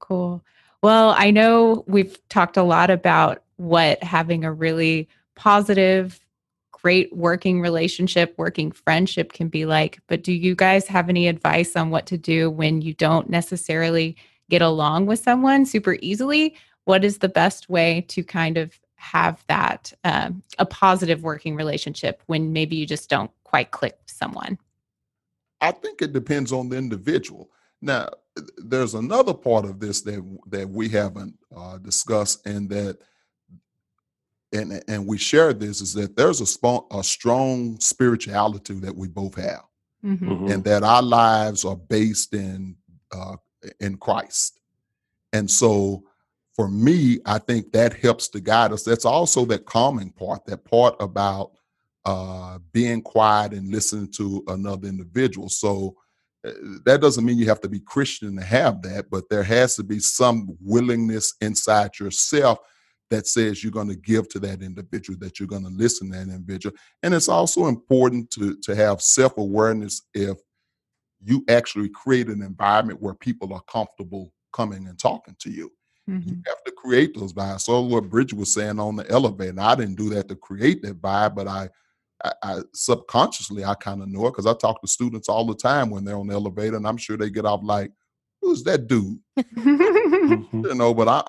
Cool. 0.00 0.42
Well, 0.82 1.14
I 1.16 1.30
know 1.30 1.84
we've 1.86 2.16
talked 2.28 2.56
a 2.56 2.62
lot 2.62 2.90
about 2.90 3.44
what 3.56 4.02
having 4.02 4.44
a 4.44 4.52
really 4.52 5.08
positive, 5.36 6.20
great 6.86 7.12
working 7.16 7.60
relationship, 7.60 8.32
working 8.36 8.70
friendship 8.70 9.32
can 9.32 9.48
be 9.48 9.66
like, 9.66 9.98
but 10.06 10.22
do 10.22 10.32
you 10.32 10.54
guys 10.54 10.86
have 10.86 11.08
any 11.08 11.26
advice 11.26 11.74
on 11.74 11.90
what 11.90 12.06
to 12.06 12.16
do 12.16 12.48
when 12.48 12.80
you 12.80 12.94
don't 12.94 13.28
necessarily 13.28 14.16
get 14.50 14.62
along 14.62 15.04
with 15.04 15.18
someone 15.18 15.66
super 15.66 15.96
easily? 16.00 16.54
What 16.84 17.04
is 17.04 17.18
the 17.18 17.28
best 17.28 17.68
way 17.68 18.02
to 18.06 18.22
kind 18.22 18.56
of 18.56 18.78
have 18.94 19.42
that 19.48 19.92
um, 20.04 20.44
a 20.60 20.64
positive 20.64 21.24
working 21.24 21.56
relationship 21.56 22.22
when 22.26 22.52
maybe 22.52 22.76
you 22.76 22.86
just 22.86 23.10
don't 23.10 23.32
quite 23.42 23.72
click 23.72 23.98
with 24.00 24.12
someone? 24.12 24.56
I 25.60 25.72
think 25.72 26.02
it 26.02 26.12
depends 26.12 26.52
on 26.52 26.68
the 26.68 26.76
individual. 26.76 27.50
Now, 27.82 28.10
there's 28.58 28.94
another 28.94 29.34
part 29.34 29.64
of 29.64 29.80
this 29.80 30.02
that 30.02 30.22
that 30.46 30.70
we 30.70 30.88
haven't 30.88 31.36
uh, 31.50 31.78
discussed, 31.78 32.46
and 32.46 32.70
that 32.70 32.98
and 34.56 34.82
and 34.88 35.06
we 35.06 35.18
share 35.18 35.52
this 35.52 35.80
is 35.80 35.92
that 35.94 36.16
there's 36.16 36.40
a, 36.40 36.44
spo- 36.44 36.86
a 36.90 37.02
strong 37.04 37.78
spirituality 37.80 38.74
that 38.74 38.96
we 38.96 39.08
both 39.08 39.34
have. 39.36 39.64
Mhm. 40.04 40.18
Mhm. 40.20 40.52
and 40.52 40.64
that 40.64 40.82
our 40.84 41.02
lives 41.02 41.64
are 41.64 41.76
based 41.76 42.32
in 42.34 42.76
uh, 43.12 43.36
in 43.80 43.96
Christ. 43.96 44.60
And 45.32 45.50
so, 45.50 46.04
for 46.54 46.68
me, 46.68 47.18
I 47.26 47.38
think 47.38 47.72
that 47.72 47.92
helps 47.94 48.28
to 48.28 48.40
guide 48.40 48.72
us. 48.72 48.84
That's 48.84 49.04
also 49.04 49.44
that 49.46 49.64
calming 49.66 50.10
part, 50.10 50.46
that 50.46 50.64
part 50.64 50.94
about 51.00 51.52
uh, 52.04 52.58
being 52.72 53.02
quiet 53.02 53.52
and 53.52 53.70
listening 53.70 54.10
to 54.12 54.44
another 54.46 54.86
individual. 54.86 55.48
So 55.48 55.96
uh, 56.46 56.52
that 56.84 57.00
doesn't 57.00 57.24
mean 57.24 57.36
you 57.38 57.48
have 57.48 57.60
to 57.62 57.68
be 57.68 57.80
Christian 57.80 58.36
to 58.36 58.44
have 58.44 58.80
that, 58.82 59.10
but 59.10 59.24
there 59.28 59.42
has 59.42 59.74
to 59.76 59.82
be 59.82 59.98
some 59.98 60.56
willingness 60.60 61.34
inside 61.40 61.98
yourself 61.98 62.58
that 63.10 63.26
says 63.26 63.62
you're 63.62 63.72
going 63.72 63.88
to 63.88 63.96
give 63.96 64.28
to 64.30 64.38
that 64.40 64.62
individual, 64.62 65.18
that 65.20 65.38
you're 65.38 65.48
going 65.48 65.64
to 65.64 65.70
listen 65.70 66.10
to 66.10 66.18
that 66.18 66.28
individual. 66.32 66.74
And 67.02 67.14
it's 67.14 67.28
also 67.28 67.66
important 67.66 68.30
to 68.32 68.56
to 68.62 68.74
have 68.74 69.00
self-awareness 69.00 70.02
if 70.14 70.38
you 71.22 71.44
actually 71.48 71.88
create 71.88 72.28
an 72.28 72.42
environment 72.42 73.00
where 73.00 73.14
people 73.14 73.52
are 73.54 73.62
comfortable 73.62 74.32
coming 74.52 74.86
and 74.88 74.98
talking 74.98 75.36
to 75.40 75.50
you. 75.50 75.72
Mhm. 76.08 76.26
You 76.28 76.42
have 76.46 76.62
to 76.64 76.72
create 76.72 77.18
those 77.18 77.32
vibes. 77.32 77.62
So 77.62 77.80
what 77.80 78.08
Bridget 78.08 78.38
was 78.38 78.52
saying 78.52 78.78
on 78.78 78.96
the 78.96 79.10
elevator, 79.10 79.50
and 79.50 79.60
I 79.60 79.74
didn't 79.74 79.96
do 79.96 80.10
that 80.10 80.28
to 80.28 80.36
create 80.36 80.82
that 80.82 81.00
vibe, 81.00 81.34
but 81.34 81.48
I 81.48 81.68
I, 82.24 82.32
I 82.42 82.60
subconsciously 82.72 83.64
I 83.64 83.74
kind 83.74 84.02
of 84.02 84.08
know 84.08 84.26
it 84.26 84.30
because 84.30 84.46
I 84.46 84.54
talk 84.54 84.80
to 84.80 84.88
students 84.88 85.28
all 85.28 85.44
the 85.44 85.54
time 85.54 85.90
when 85.90 86.04
they're 86.04 86.16
on 86.16 86.28
the 86.28 86.34
elevator, 86.34 86.76
and 86.76 86.86
I'm 86.88 86.96
sure 86.96 87.16
they 87.16 87.28
get 87.28 87.44
off 87.44 87.60
like, 87.62 87.92
"Who's 88.42 88.62
that 88.64 88.86
dude?" 88.88 89.18
Mhm. 90.28 90.64
you 90.64 90.74
know 90.74 90.94
but 90.94 91.08
i, 91.08 91.22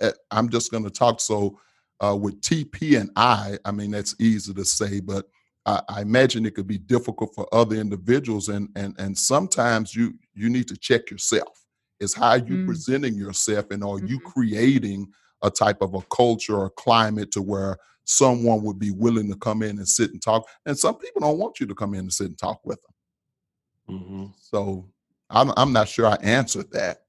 I 0.00 0.12
i'm 0.30 0.48
just 0.50 0.70
going 0.70 0.84
to 0.84 0.90
talk 0.90 1.20
so 1.20 1.58
uh, 2.00 2.16
with 2.16 2.40
tp 2.42 3.00
and 3.00 3.10
i 3.16 3.58
i 3.64 3.70
mean 3.72 3.90
that's 3.92 4.14
easy 4.20 4.52
to 4.54 4.64
say 4.64 5.00
but 5.00 5.26
I, 5.66 5.82
I 5.88 6.02
imagine 6.02 6.44
it 6.44 6.54
could 6.54 6.66
be 6.66 6.78
difficult 6.78 7.34
for 7.34 7.46
other 7.54 7.76
individuals 7.76 8.48
and 8.48 8.68
and 8.76 8.94
and 8.98 9.16
sometimes 9.16 9.94
you 9.94 10.14
you 10.34 10.50
need 10.50 10.68
to 10.68 10.76
check 10.76 11.10
yourself 11.10 11.64
is 12.00 12.14
how 12.14 12.34
you 12.34 12.58
Mm. 12.58 12.66
presenting 12.66 13.14
yourself 13.14 13.66
and 13.70 13.82
are 13.84 14.00
you 14.00 14.18
Mhm. 14.20 14.24
creating 14.24 15.12
a 15.42 15.50
type 15.50 15.80
of 15.82 15.94
a 15.94 16.02
culture 16.02 16.56
or 16.58 16.70
climate 16.70 17.30
to 17.32 17.42
where 17.42 17.76
someone 18.04 18.62
would 18.62 18.78
be 18.78 18.90
willing 18.90 19.30
to 19.30 19.36
come 19.36 19.62
in 19.62 19.78
and 19.78 19.88
sit 19.88 20.10
and 20.12 20.20
talk 20.22 20.46
and 20.66 20.78
some 20.78 20.96
people 20.98 21.20
don't 21.22 21.38
want 21.38 21.60
you 21.60 21.66
to 21.66 21.74
come 21.74 21.94
in 21.94 22.00
and 22.00 22.12
sit 22.12 22.26
and 22.28 22.38
talk 22.38 22.60
with 22.64 22.80
them 22.82 23.96
Mhm. 23.96 24.34
so 24.38 24.88
i'm, 25.30 25.52
I'm 25.56 25.72
not 25.72 25.88
sure 25.88 26.06
i 26.06 26.14
answered 26.16 26.70
that 26.72 27.02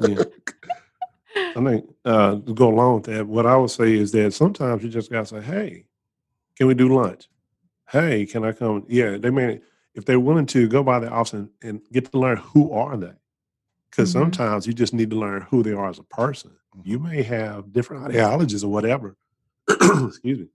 Yeah. 0.00 0.22
I 1.56 1.64
think 1.64 1.84
uh, 2.04 2.36
to 2.36 2.54
go 2.54 2.68
along 2.68 2.94
with 2.96 3.04
that, 3.04 3.26
what 3.26 3.46
I 3.46 3.56
would 3.56 3.70
say 3.70 3.94
is 3.94 4.12
that 4.12 4.32
sometimes 4.34 4.82
you 4.82 4.88
just 4.88 5.10
gotta 5.10 5.26
say, 5.26 5.40
"Hey, 5.40 5.84
can 6.56 6.66
we 6.66 6.74
do 6.74 6.94
lunch? 6.94 7.28
Hey, 7.90 8.26
can 8.26 8.44
I 8.44 8.52
come?" 8.52 8.84
Yeah, 8.88 9.16
they 9.18 9.30
may 9.30 9.60
if 9.94 10.04
they're 10.04 10.20
willing 10.20 10.46
to 10.46 10.68
go 10.68 10.82
by 10.82 10.98
the 11.00 11.08
office 11.10 11.32
and, 11.34 11.48
and 11.62 11.80
get 11.92 12.10
to 12.12 12.18
learn 12.18 12.36
who 12.38 12.70
are 12.72 12.96
they, 12.96 13.12
because 13.90 14.10
Mhm. 14.10 14.14
sometimes 14.14 14.66
you 14.66 14.72
just 14.72 14.92
need 14.94 15.10
to 15.10 15.16
learn 15.16 15.42
who 15.50 15.62
they 15.62 15.72
are 15.72 15.88
as 15.88 15.98
a 15.98 16.02
person. 16.04 16.52
You 16.84 16.98
may 16.98 17.22
have 17.22 17.72
different 17.72 18.04
ideologies 18.06 18.62
or 18.64 18.70
whatever. 18.70 19.16
Excuse 19.68 20.38
me. 20.40 20.46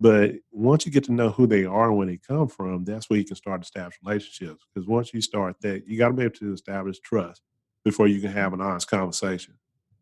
But 0.00 0.36
once 0.52 0.86
you 0.86 0.92
get 0.92 1.04
to 1.04 1.12
know 1.12 1.30
who 1.30 1.46
they 1.46 1.64
are 1.64 1.88
and 1.88 1.96
where 1.98 2.06
they 2.06 2.18
come 2.18 2.46
from, 2.48 2.84
that's 2.84 3.10
where 3.10 3.18
you 3.18 3.24
can 3.24 3.36
start 3.36 3.60
to 3.62 3.64
establish 3.66 3.98
relationships. 4.04 4.64
Because 4.72 4.86
once 4.88 5.12
you 5.12 5.20
start 5.20 5.56
that, 5.62 5.86
you 5.88 5.98
got 5.98 6.08
to 6.08 6.14
be 6.14 6.22
able 6.24 6.36
to 6.36 6.52
establish 6.52 7.00
trust 7.00 7.42
before 7.84 8.06
you 8.06 8.20
can 8.20 8.30
have 8.30 8.52
an 8.52 8.60
honest 8.60 8.88
conversation. 8.88 9.54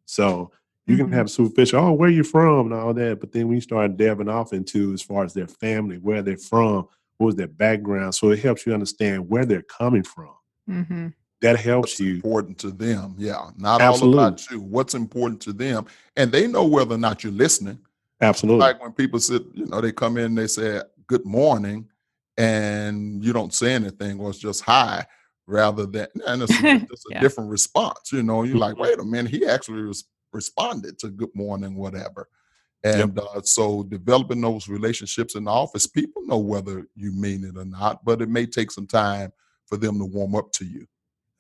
So 0.05 0.51
you 0.87 0.97
can 0.97 1.09
Mhm. 1.09 1.13
have 1.15 1.31
superficial, 1.31 1.81
oh, 1.81 1.93
where 1.93 2.11
you 2.11 2.25
from 2.25 2.67
and 2.67 2.75
all 2.75 2.93
that. 2.95 3.21
But 3.21 3.33
then 3.33 3.49
when 3.49 3.57
you 3.57 3.61
start 3.63 3.97
delving 3.97 4.29
off 4.29 4.53
into 4.53 4.93
as 4.93 5.01
far 5.03 5.25
as 5.25 5.33
their 5.33 5.49
family, 5.49 5.97
where 5.99 6.23
they're 6.23 6.37
from, 6.37 6.87
what 7.17 7.27
was 7.27 7.37
their 7.37 7.47
background. 7.49 8.15
So 8.15 8.31
it 8.31 8.41
helps 8.41 8.67
you 8.67 8.75
understand 8.75 9.29
where 9.29 9.47
they're 9.47 9.63
coming 9.63 10.03
from. 10.03 10.31
Mhm. 10.69 11.15
that 11.43 11.59
helps 11.61 11.93
what's 11.93 12.01
you. 12.01 12.15
important 12.17 12.59
to 12.59 12.71
them. 12.71 13.15
Yeah, 13.19 13.51
not 13.59 13.81
Absolutely. 13.83 14.19
all 14.19 14.25
about 14.29 14.51
you. 14.51 14.59
What's 14.61 14.95
important 14.95 15.41
to 15.43 15.53
them, 15.53 15.85
and 16.17 16.33
they 16.33 16.47
know 16.49 16.67
whether 16.67 16.95
or 16.95 16.99
not 16.99 17.23
you're 17.23 17.33
listening. 17.33 17.79
Absolutely. 18.21 18.61
Like 18.61 18.81
when 18.83 18.93
people 18.93 19.21
sit, 19.21 19.43
you 19.55 19.67
know, 19.67 19.81
they 19.81 19.93
come 19.93 20.17
in, 20.17 20.35
they 20.35 20.47
say 20.47 20.81
good 21.07 21.25
morning, 21.27 21.89
and 22.39 23.23
you 23.25 23.33
don't 23.33 23.53
say 23.55 23.73
anything, 23.75 24.21
or 24.21 24.31
it's 24.31 24.39
just 24.39 24.63
hi, 24.63 25.05
rather 25.47 25.87
than 25.87 26.07
and 26.27 26.43
it's, 26.43 26.53
it's 26.63 27.07
a 27.11 27.13
Yeah. 27.15 27.21
different 27.21 27.51
response. 27.51 28.13
You 28.13 28.23
know, 28.23 28.43
you're 28.43 28.59
like, 28.59 28.75
Mhm. 28.77 28.81
wait 28.81 28.99
a 28.99 29.05
minute, 29.05 29.31
he 29.31 29.47
actually 29.47 29.83
res- 29.83 30.05
responded 30.33 30.99
to 31.01 31.09
good 31.09 31.35
morning, 31.35 31.77
whatever. 31.77 32.29
And 32.85 33.19
uh, 33.19 33.41
so 33.43 33.83
developing 33.85 34.41
those 34.41 34.69
relationships 34.69 35.35
in 35.35 35.45
the 35.45 35.51
office, 35.51 35.87
people 35.87 36.23
know 36.27 36.39
whether 36.39 36.87
you 36.95 37.11
mean 37.13 37.43
it 37.45 37.57
or 37.59 37.65
not, 37.65 38.05
but 38.05 38.23
it 38.23 38.29
may 38.29 38.47
take 38.47 38.71
some 38.71 38.87
time 38.87 39.33
for 39.67 39.77
them 39.77 39.99
to 39.99 40.05
warm 40.05 40.35
up 40.37 40.53
to 40.53 40.65
you. 40.65 40.87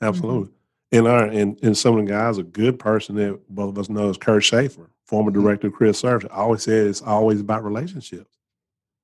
Absolutely. 0.03 0.53
And 0.93 1.07
our 1.07 1.25
and, 1.27 1.59
and 1.62 1.77
some 1.77 1.99
of 1.99 2.05
the 2.07 2.11
guys, 2.11 2.39
a 2.39 2.43
good 2.43 2.79
person 2.79 3.17
that 3.17 3.39
both 3.49 3.71
of 3.71 3.79
us 3.79 3.89
know 3.89 4.09
is 4.11 4.17
Kurt 4.17 4.43
Schaefer, 4.45 4.91
former 5.07 5.31
director 5.31 5.69
of 5.69 5.73
Chris 5.73 5.99
Service. 5.99 6.29
always 6.33 6.62
said 6.64 6.87
it's 6.87 7.03
always 7.03 7.40
about 7.40 7.64
relationships 7.64 8.37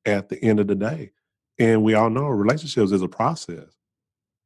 at 0.05 0.29
the 0.29 0.43
end 0.43 0.59
of 0.61 0.67
the 0.67 0.75
day. 0.75 1.13
And 1.59 1.83
we 1.85 1.95
all 1.95 2.11
know 2.11 2.27
relationships 2.29 2.93
is 2.93 3.03
a 3.03 3.09
process. 3.09 3.77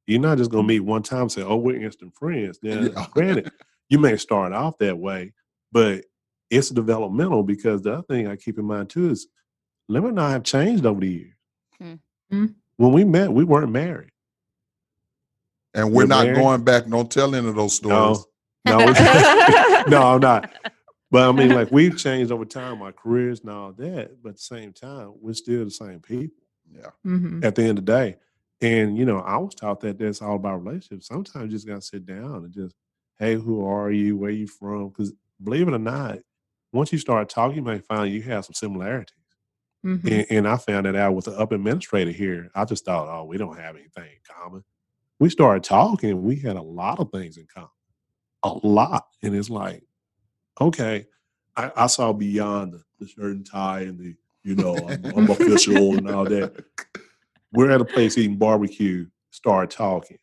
You're 0.07 0.21
not 0.21 0.39
just 0.39 0.51
gonna 0.51 0.67
meet 0.67 0.81
one 0.81 1.03
time 1.03 1.23
and 1.23 1.33
say, 1.33 1.43
Oh, 1.43 1.57
we're 1.57 1.81
instant 1.83 2.15
friends. 2.15 2.59
Then 2.63 2.93
Yeah. 2.95 3.07
granted, 3.11 3.51
you 3.89 3.99
may 3.99 4.17
start 4.17 4.53
off 4.53 4.79
that 4.79 4.99
way, 4.99 5.33
but 5.73 6.05
it's 6.51 6.69
developmental 6.71 7.43
because 7.43 7.83
the 7.83 7.95
other 7.95 8.03
thing 8.03 8.27
I 8.29 8.37
keep 8.37 8.59
in 8.59 8.65
mind 8.67 8.91
too 8.91 9.11
is 9.11 9.27
Lemon 9.89 10.11
and 10.11 10.21
I 10.21 10.31
have 10.33 10.43
changed 10.45 10.85
over 10.85 11.01
the 11.01 11.09
years. 11.09 11.33
Hmm. 11.81 11.95
Mm. 12.33 12.55
When 12.77 12.93
we 12.93 13.05
met, 13.05 13.33
we 13.33 13.45
weren't 13.45 13.71
married. 13.73 14.11
And 15.75 15.93
we're 15.93 16.03
You're 16.03 16.09
not 16.09 16.25
married? 16.27 16.37
going 16.43 16.65
back. 16.65 16.87
Don't 16.87 17.11
tell 17.11 17.35
any 17.35 17.49
of 17.49 17.55
those 17.55 17.75
stories. 17.75 18.25
No, 18.65 18.79
no, 18.79 18.87
no, 19.89 20.03
I'm 20.03 20.21
not. 20.21 20.51
But 21.11 21.29
I 21.29 21.33
mean, 21.33 21.51
like 21.55 21.71
we've 21.71 21.97
changed 21.99 22.33
over 22.33 22.45
time, 22.45 22.83
our 22.83 22.93
careers 22.93 23.41
and 23.41 23.51
all 23.51 23.73
that. 23.73 24.23
But 24.23 24.31
at 24.31 24.37
the 24.37 24.43
same 24.43 24.73
time, 24.73 25.13
we're 25.21 25.35
still 25.35 25.65
the 25.65 25.71
same 25.71 26.01
people 26.01 26.43
Yeah. 26.71 26.91
Mhm. 27.07 27.45
at 27.45 27.55
the 27.55 27.63
end 27.63 27.79
of 27.79 27.87
the 27.87 27.93
day. 27.93 28.17
And 28.61 28.97
you 28.99 29.05
know, 29.05 29.19
I 29.19 29.37
was 29.37 29.55
taught 29.55 29.81
that 29.81 29.99
that's 29.99 30.23
all 30.23 30.37
about 30.37 30.65
relationships. 30.65 31.07
Sometimes 31.09 31.45
you 31.45 31.51
just 31.51 31.67
gotta 31.67 31.83
sit 31.83 32.07
down 32.07 32.45
and 32.45 32.53
just, 32.53 32.75
hey, 33.19 33.35
who 33.35 33.65
are 33.65 33.91
you? 33.91 34.17
Where 34.17 34.31
you 34.31 34.47
from? 34.47 34.89
Because 34.89 35.13
believe 35.43 35.69
it 35.69 35.75
or 35.75 35.79
not, 35.79 36.19
once 36.73 36.93
you 36.93 36.99
start 36.99 37.29
talking, 37.29 37.57
you 37.57 37.63
may 37.63 37.79
find 37.79 38.13
you 38.13 38.23
have 38.23 38.45
some 38.47 38.55
similarities. 38.55 39.13
Mhm. 39.85 40.05
And, 40.11 40.27
and 40.31 40.49
I 40.49 40.57
found 40.57 40.87
that 40.87 40.97
out 40.97 41.15
with 41.15 41.27
the 41.27 41.39
up 41.39 41.53
administrator 41.53 42.11
here. 42.11 42.51
I 42.55 42.65
just 42.65 42.85
thought, 42.85 43.09
oh, 43.09 43.25
we 43.25 43.39
don't 43.39 43.57
have 43.59 43.77
anything 43.77 44.05
in 44.11 44.35
common. 44.35 44.65
We 45.21 45.31
started 45.31 45.63
talking, 45.63 46.11
and 46.11 46.23
we 46.25 46.37
had 46.37 46.57
a 46.57 46.63
lot 46.63 46.99
of 46.99 47.11
things 47.13 47.37
in 47.37 47.47
common, 47.47 47.71
a 48.43 48.53
lot. 48.67 49.07
And 49.23 49.35
it's 49.37 49.49
like, 49.49 49.83
okay, 50.61 51.07
I, 51.57 51.71
I 51.77 51.87
saw 51.87 52.13
beyond 52.13 52.75
the, 52.99 53.07
shirt 53.07 53.37
and 53.37 53.47
tie 53.47 53.81
and 53.81 53.99
the, 53.99 54.15
you 54.43 54.55
know, 54.57 54.75
I'm, 54.89 55.05
I'm 55.17 55.31
official 55.31 55.97
and 55.97 56.09
all 56.11 56.25
that. 56.25 56.65
We're 57.53 57.71
at 57.71 57.81
a 57.81 57.85
place 57.85 58.17
eating 58.19 58.37
barbecue, 58.37 59.07
start 59.31 59.71
talking. 59.71 60.19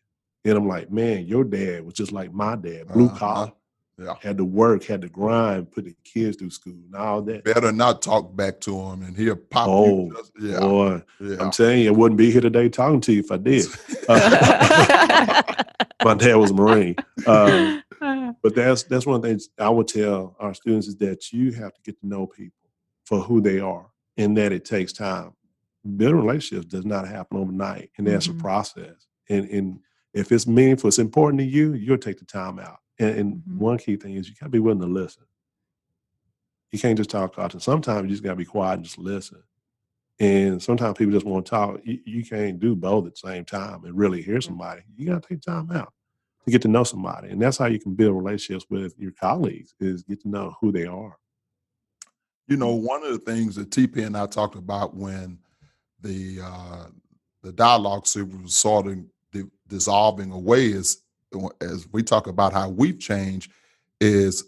And 0.45 0.57
I'm 0.57 0.67
like, 0.67 0.91
man, 0.91 1.25
your 1.25 1.43
dad 1.43 1.85
was 1.85 1.93
just 1.93 2.11
like 2.11 2.33
my 2.33 2.55
dad, 2.55 2.87
blue 2.89 3.05
Uh-huh. 3.05 3.17
collar, 3.17 3.51
Yeah. 3.97 4.15
had 4.21 4.37
to 4.37 4.43
work, 4.45 4.83
had 4.83 5.01
to 5.03 5.09
grind, 5.09 5.71
put 5.71 5.85
the 5.85 5.95
kids 6.03 6.37
through 6.37 6.49
school 6.49 6.73
and 6.73 6.95
all 6.95 7.21
that. 7.23 7.43
Better 7.45 7.71
not 7.71 8.01
talk 8.01 8.35
back 8.35 8.59
to 8.61 8.77
him 8.77 9.03
and 9.03 9.15
he'll 9.15 9.35
pop 9.37 9.67
Oh, 9.69 10.05
you. 10.07 10.13
Just, 10.17 10.31
yeah. 10.41 10.59
Boy, 10.59 11.01
yeah. 11.21 11.37
I'm 11.39 11.51
telling 11.51 11.79
you, 11.81 11.89
I 11.89 11.91
wouldn't 11.91 12.17
be 12.17 12.31
here 12.31 12.41
today 12.41 12.69
talking 12.69 13.01
to 13.01 13.13
you 13.13 13.19
if 13.21 13.31
I 13.31 13.37
did. 13.37 13.65
Uh, 14.09 15.41
my 16.03 16.13
dad 16.15 16.35
was 16.35 16.51
a 16.51 16.53
Marine. 16.53 16.95
Um, 17.25 17.82
but 18.43 18.55
that's 18.55 18.83
that's 18.83 19.05
one 19.05 19.15
of 19.17 19.21
the 19.21 19.29
things 19.29 19.49
I 19.59 19.69
would 19.69 19.87
tell 19.87 20.35
our 20.39 20.53
students 20.53 20.87
is 20.87 20.97
that 20.97 21.31
you 21.31 21.51
have 21.53 21.73
to 21.73 21.81
get 21.83 21.99
to 22.01 22.07
know 22.07 22.27
people 22.27 22.69
for 23.05 23.19
who 23.21 23.41
they 23.41 23.59
are 23.59 23.87
and 24.17 24.35
that 24.37 24.51
it 24.51 24.65
takes 24.65 24.93
time. 24.93 25.33
Building 25.97 26.19
relationships 26.21 26.65
does 26.67 26.85
not 26.85 27.07
happen 27.07 27.37
overnight, 27.37 27.91
and 27.97 28.07
that's 28.07 28.27
Mhm. 28.27 28.39
a 28.39 28.41
process. 28.41 29.07
And 29.29 29.49
and 29.49 29.79
if 30.13 30.31
it's 30.31 30.47
meaningful, 30.47 30.87
it's 30.87 30.99
important 30.99 31.39
to 31.39 31.45
you, 31.45 31.73
you'll 31.73 31.97
take 31.97 32.19
the 32.19 32.25
time 32.25 32.59
out. 32.59 32.77
And, 32.99 33.17
and 33.19 33.35
Mhm. 33.43 33.57
one 33.57 33.77
key 33.79 33.95
thing 33.97 34.13
is 34.15 34.29
you 34.29 34.35
gotta 34.39 34.49
be 34.51 34.59
willing 34.59 34.79
to 34.81 34.87
listen. 34.87 35.23
You 36.71 36.79
can't 36.79 36.97
just 36.97 37.09
talk 37.09 37.37
out. 37.37 37.59
Sometimes 37.61 38.03
you 38.03 38.09
just 38.09 38.23
gotta 38.23 38.35
be 38.35 38.45
quiet 38.45 38.75
and 38.75 38.83
just 38.83 38.97
listen. 38.97 39.41
And 40.19 40.61
sometimes 40.61 40.97
people 40.97 41.13
just 41.13 41.25
want 41.25 41.45
to 41.45 41.49
talk. 41.49 41.79
You, 41.83 41.99
you 42.05 42.23
can't 42.25 42.59
do 42.59 42.75
both 42.75 43.07
at 43.07 43.13
the 43.15 43.27
same 43.29 43.45
time 43.45 43.83
and 43.83 43.97
really 43.97 44.21
hear 44.21 44.39
somebody. 44.41 44.83
You 44.95 45.07
got 45.07 45.23
to 45.23 45.27
take 45.27 45.41
time 45.41 45.71
out 45.71 45.91
to 46.45 46.51
get 46.51 46.61
to 46.63 46.67
know 46.67 46.83
somebody, 46.83 47.29
and 47.29 47.41
that's 47.41 47.57
how 47.57 47.65
you 47.67 47.79
can 47.79 47.93
build 47.93 48.15
relationships 48.15 48.65
with 48.69 48.93
your 48.97 49.11
colleagues. 49.11 49.73
Is 49.79 50.03
get 50.03 50.21
to 50.21 50.29
know 50.29 50.55
who 50.61 50.71
they 50.71 50.85
are. 50.85 51.17
You 52.47 52.57
know, 52.57 52.73
one 52.75 53.03
of 53.03 53.13
the 53.13 53.19
things 53.19 53.55
that 53.55 53.69
TP 53.69 54.05
and 54.05 54.17
I 54.17 54.25
talked 54.27 54.55
about 54.55 54.95
when 54.95 55.39
the 56.01 56.39
uh, 56.43 56.85
the 57.41 57.53
dialogue 57.53 58.05
series 58.07 58.35
was 58.35 58.55
sort 58.55 58.87
of 58.87 58.97
di- 59.31 59.49
dissolving 59.67 60.31
away 60.31 60.65
is 60.67 61.01
as 61.61 61.87
we 61.91 62.03
talk 62.03 62.27
about 62.27 62.53
how 62.53 62.69
we've 62.69 62.99
changed 62.99 63.51
is 63.99 64.43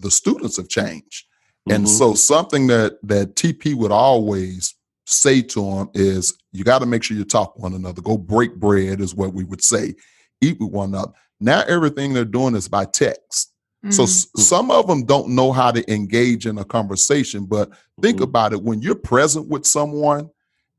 the 0.00 0.10
students 0.10 0.56
have 0.56 0.68
changed. 0.68 1.24
And 1.70 1.84
Mhm. 1.84 1.88
so 1.88 2.14
something 2.14 2.66
that 2.68 2.98
that 3.04 3.34
TP 3.36 3.74
would 3.74 3.92
always 3.92 4.74
say 5.06 5.40
to 5.40 5.62
them 5.62 5.90
is 5.94 6.34
you 6.52 6.64
got 6.64 6.80
to 6.80 6.86
make 6.86 7.02
sure 7.02 7.16
you 7.16 7.24
talk 7.24 7.54
to 7.54 7.60
one 7.62 7.72
another. 7.74 8.02
Go 8.02 8.18
break 8.18 8.56
bread 8.56 9.00
is 9.00 9.14
what 9.14 9.32
we 9.32 9.44
would 9.44 9.62
say. 9.62 9.94
Eat 10.40 10.58
with 10.60 10.70
one 10.70 10.90
another. 10.90 11.12
Now 11.40 11.62
everything 11.68 12.12
they're 12.12 12.24
doing 12.24 12.54
is 12.56 12.68
by 12.68 12.84
text. 12.86 13.52
So 13.90 14.02
Mm. 14.02 14.08
s- 14.08 14.26
some 14.36 14.70
of 14.72 14.88
them 14.88 15.04
don't 15.04 15.28
know 15.28 15.52
how 15.52 15.70
to 15.70 15.88
engage 15.92 16.46
in 16.46 16.58
a 16.58 16.64
conversation, 16.64 17.46
but 17.46 17.70
think 18.02 18.18
Mhm. 18.18 18.24
about 18.24 18.52
it 18.52 18.62
when 18.62 18.82
you're 18.82 18.94
present 18.96 19.48
with 19.48 19.64
someone 19.64 20.28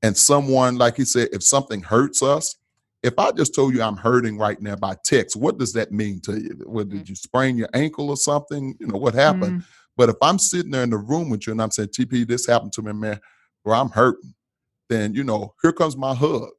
and 0.01 0.15
someone 0.17 0.77
like 0.77 0.97
he 0.97 1.05
said 1.05 1.29
if 1.31 1.43
something 1.43 1.81
hurts 1.81 2.21
us 2.23 2.55
if 3.03 3.13
i 3.17 3.31
just 3.31 3.53
told 3.55 3.73
you 3.73 3.81
i'm 3.81 3.95
hurting 3.97 4.37
right 4.37 4.61
now 4.61 4.75
by 4.75 4.95
text 5.05 5.35
what 5.37 5.57
does 5.57 5.71
that 5.73 5.91
mean 5.91 6.19
to 6.21 6.33
you 6.41 6.51
what 6.65 6.87
Mm. 6.87 6.91
did 6.91 7.09
you 7.09 7.15
sprain 7.15 7.57
your 7.57 7.67
ankle 7.73 8.09
or 8.09 8.15
something 8.17 8.75
you 8.79 8.87
know 8.87 8.97
what 8.97 9.13
happened 9.13 9.59
Mm. 9.61 9.63
but 9.97 10.07
if 10.09 10.15
i'm 10.21 10.39
sitting 10.39 10.71
there 10.71 10.83
in 10.83 10.89
the 10.89 10.97
room 10.97 11.29
with 11.29 11.45
you 11.47 11.51
and 11.51 11.61
i'm 11.61 11.71
saying 11.71 11.89
tp 11.89 12.23
this 12.25 12.45
happened 12.45 12.71
to 12.73 12.81
me 12.81 12.93
man 12.93 13.19
where 13.63 13.75
i'm 13.75 13.89
hurting 13.89 14.33
then 14.89 15.13
you 15.13 15.23
know 15.25 15.53
here 15.61 15.71
comes 15.73 15.95
my 15.97 16.13
hug 16.13 16.49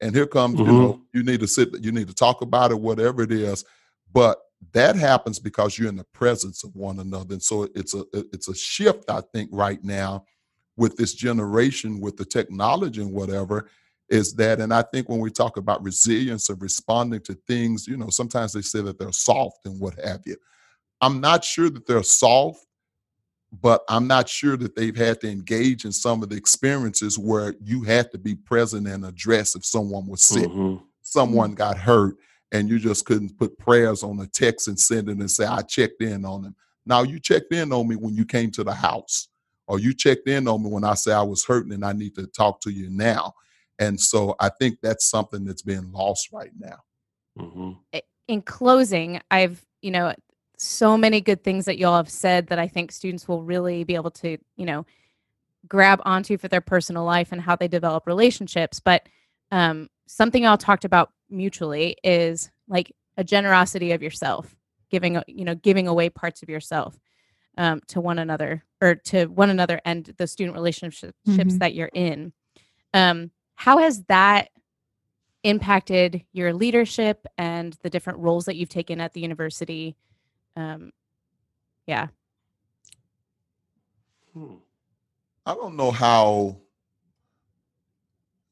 and 0.00 0.14
here 0.14 0.26
comes 0.26 0.58
you 0.58 0.64
mm-hmm. 0.64 0.74
know 0.74 1.00
you 1.12 1.22
need 1.22 1.40
to 1.40 1.48
sit 1.48 1.68
you 1.82 1.92
need 1.92 2.08
to 2.08 2.14
talk 2.14 2.42
about 2.42 2.70
it 2.70 2.80
whatever 2.80 3.22
it 3.22 3.32
is. 3.32 3.64
But 4.12 4.38
that 4.72 4.96
happens 4.96 5.38
because 5.38 5.78
you're 5.78 5.88
in 5.88 5.96
the 5.96 6.04
presence 6.04 6.64
of 6.64 6.74
one 6.76 7.00
another. 7.00 7.34
And 7.34 7.42
so 7.42 7.68
it's 7.74 7.94
a 7.94 8.04
it's 8.12 8.48
a 8.48 8.54
shift 8.54 9.10
i 9.10 9.20
think 9.32 9.48
right 9.52 9.82
now 9.82 10.24
with 10.76 10.96
this 10.96 11.14
generation 11.14 12.00
with 12.00 12.16
the 12.16 12.24
technology 12.24 13.02
and 13.02 13.12
whatever 13.12 13.68
is 14.08 14.34
that 14.34 14.60
and 14.60 14.72
i 14.72 14.82
think 14.82 15.08
when 15.08 15.20
we 15.20 15.30
talk 15.30 15.56
about 15.56 15.82
resilience 15.82 16.48
of 16.48 16.62
responding 16.62 17.20
to 17.20 17.34
things 17.46 17.86
you 17.86 17.96
know 17.96 18.08
sometimes 18.08 18.52
they 18.52 18.62
say 18.62 18.80
that 18.80 18.98
they're 18.98 19.12
soft 19.12 19.66
and 19.66 19.78
what 19.80 19.94
have 20.04 20.20
you. 20.26 20.36
I'm 21.00 21.20
not 21.20 21.44
sure 21.44 21.70
that 21.70 21.86
they're 21.86 22.02
soft 22.02 22.66
but 23.60 23.82
i'm 23.88 24.06
not 24.06 24.28
sure 24.28 24.56
that 24.56 24.76
they've 24.76 24.96
had 24.96 25.20
to 25.20 25.28
engage 25.30 25.84
in 25.84 25.92
some 25.92 26.22
of 26.22 26.28
the 26.28 26.36
experiences 26.36 27.18
where 27.18 27.54
you 27.60 27.82
had 27.82 28.10
to 28.12 28.18
be 28.18 28.34
present 28.34 28.86
and 28.86 29.04
address 29.04 29.56
if 29.56 29.64
someone 29.64 30.06
was 30.06 30.24
sick 30.24 30.48
Mhm. 30.48 30.82
someone 31.02 31.54
got 31.54 31.76
hurt 31.76 32.16
and 32.52 32.68
you 32.68 32.78
just 32.78 33.04
couldn't 33.04 33.36
put 33.38 33.58
prayers 33.58 34.02
on 34.02 34.20
a 34.20 34.26
text 34.26 34.68
and 34.68 34.78
send 34.78 35.08
it 35.08 35.18
and 35.18 35.30
say 35.30 35.46
i 35.46 35.62
checked 35.62 36.02
in 36.02 36.24
on 36.24 36.42
them 36.42 36.54
now 36.86 37.02
you 37.02 37.18
checked 37.18 37.52
in 37.52 37.72
on 37.72 37.88
me 37.88 37.96
when 37.96 38.14
you 38.14 38.24
came 38.24 38.50
to 38.52 38.62
the 38.64 38.74
house 38.74 39.28
or 39.66 39.78
you 39.78 39.92
checked 39.94 40.28
in 40.28 40.46
on 40.46 40.62
me 40.62 40.70
when 40.70 40.84
i 40.84 40.94
say 40.94 41.12
i 41.12 41.22
was 41.22 41.44
hurting 41.44 41.72
and 41.72 41.84
i 41.84 41.92
need 41.92 42.14
to 42.14 42.26
talk 42.28 42.60
to 42.60 42.70
you 42.70 42.88
now 42.90 43.32
and 43.80 44.00
so 44.00 44.36
i 44.38 44.48
think 44.48 44.78
that's 44.82 45.06
something 45.10 45.44
that's 45.44 45.62
being 45.62 45.90
lost 45.92 46.30
right 46.32 46.52
now 46.58 46.78
Mhm. 47.38 47.78
in 48.28 48.42
closing, 48.42 49.20
I've, 49.30 49.64
you 49.82 49.90
know, 49.90 50.14
so 50.62 50.94
many 50.96 51.22
good 51.22 51.42
things 51.42 51.64
that 51.64 51.78
y'all 51.78 51.96
have 51.96 52.10
said 52.10 52.48
that 52.48 52.58
I 52.58 52.68
think 52.68 52.92
students 52.92 53.26
will 53.26 53.42
really 53.42 53.82
be 53.82 53.94
able 53.94 54.10
to, 54.12 54.36
you 54.56 54.66
know, 54.66 54.84
grab 55.66 56.02
onto 56.04 56.36
for 56.36 56.48
their 56.48 56.60
personal 56.60 57.02
life 57.04 57.32
and 57.32 57.40
how 57.40 57.56
they 57.56 57.66
develop 57.66 58.06
relationships. 58.06 58.78
But 58.78 59.08
um, 59.50 59.88
something 60.06 60.42
y'all 60.42 60.58
talked 60.58 60.84
about 60.84 61.12
mutually 61.30 61.96
is 62.04 62.50
like 62.68 62.92
a 63.16 63.24
generosity 63.24 63.92
of 63.92 64.02
yourself, 64.02 64.54
giving, 64.90 65.22
you 65.26 65.46
know, 65.46 65.54
giving 65.54 65.88
away 65.88 66.10
parts 66.10 66.42
of 66.42 66.50
yourself 66.50 66.98
um, 67.56 67.80
to 67.88 68.00
one 68.02 68.18
another 68.18 68.62
or 68.82 68.96
to 68.96 69.26
one 69.26 69.48
another 69.48 69.80
and 69.86 70.12
the 70.18 70.26
student 70.26 70.54
relationships 70.54 71.14
Mhm. 71.26 71.58
that 71.58 71.74
you're 71.74 71.90
in. 71.94 72.34
Um, 72.92 73.30
how 73.54 73.78
has 73.78 74.04
that 74.04 74.50
impacted 75.42 76.22
your 76.32 76.52
leadership 76.52 77.26
and 77.38 77.78
the 77.82 77.88
different 77.88 78.18
roles 78.18 78.44
that 78.44 78.56
you've 78.56 78.68
taken 78.68 79.00
at 79.00 79.14
the 79.14 79.20
university 79.22 79.96
um 80.56 80.90
yeah 81.86 82.08
Hmm. 84.34 84.56
i 85.46 85.54
don't 85.54 85.76
know 85.76 85.90
how 85.90 86.56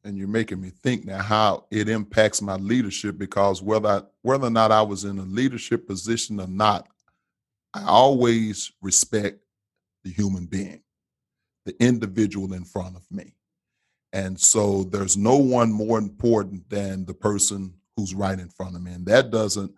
and 0.05 0.17
you're 0.17 0.29
making 0.29 0.61
me 0.61 0.71
think 0.71 1.05
now 1.05 1.23
how 1.23 1.67
it 1.71 1.89
impacts 1.89 2.41
my 2.41 2.55
leadership 2.57 3.19
because 3.19 3.63
whether 3.63 3.89
I, 3.89 4.03
whether 4.23 4.47
or 4.47 4.51
not 4.51 4.73
I 4.73 4.83
was 4.83 5.05
in 5.05 5.19
a 5.19 5.23
leadership 5.25 5.87
position 5.87 6.41
or 6.41 6.47
not, 6.47 6.89
I 7.75 7.85
always 7.85 8.73
respect 8.81 9.41
the 10.05 10.11
human 10.11 10.47
being, 10.47 10.81
the 11.67 11.77
individual 11.83 12.55
in 12.55 12.65
front 12.65 12.97
of 12.97 13.03
me. 13.11 13.35
And 14.13 14.41
so 14.41 14.85
there's 14.85 15.17
no 15.17 15.37
one 15.37 15.71
more 15.71 15.99
important 15.99 16.71
than 16.71 17.05
the 17.05 17.15
person 17.15 17.75
who's 17.97 18.15
right 18.15 18.39
in 18.39 18.49
front 18.49 18.77
of 18.77 18.83
me. 18.83 18.93
And 18.93 19.05
that 19.07 19.31
doesn't 19.31 19.73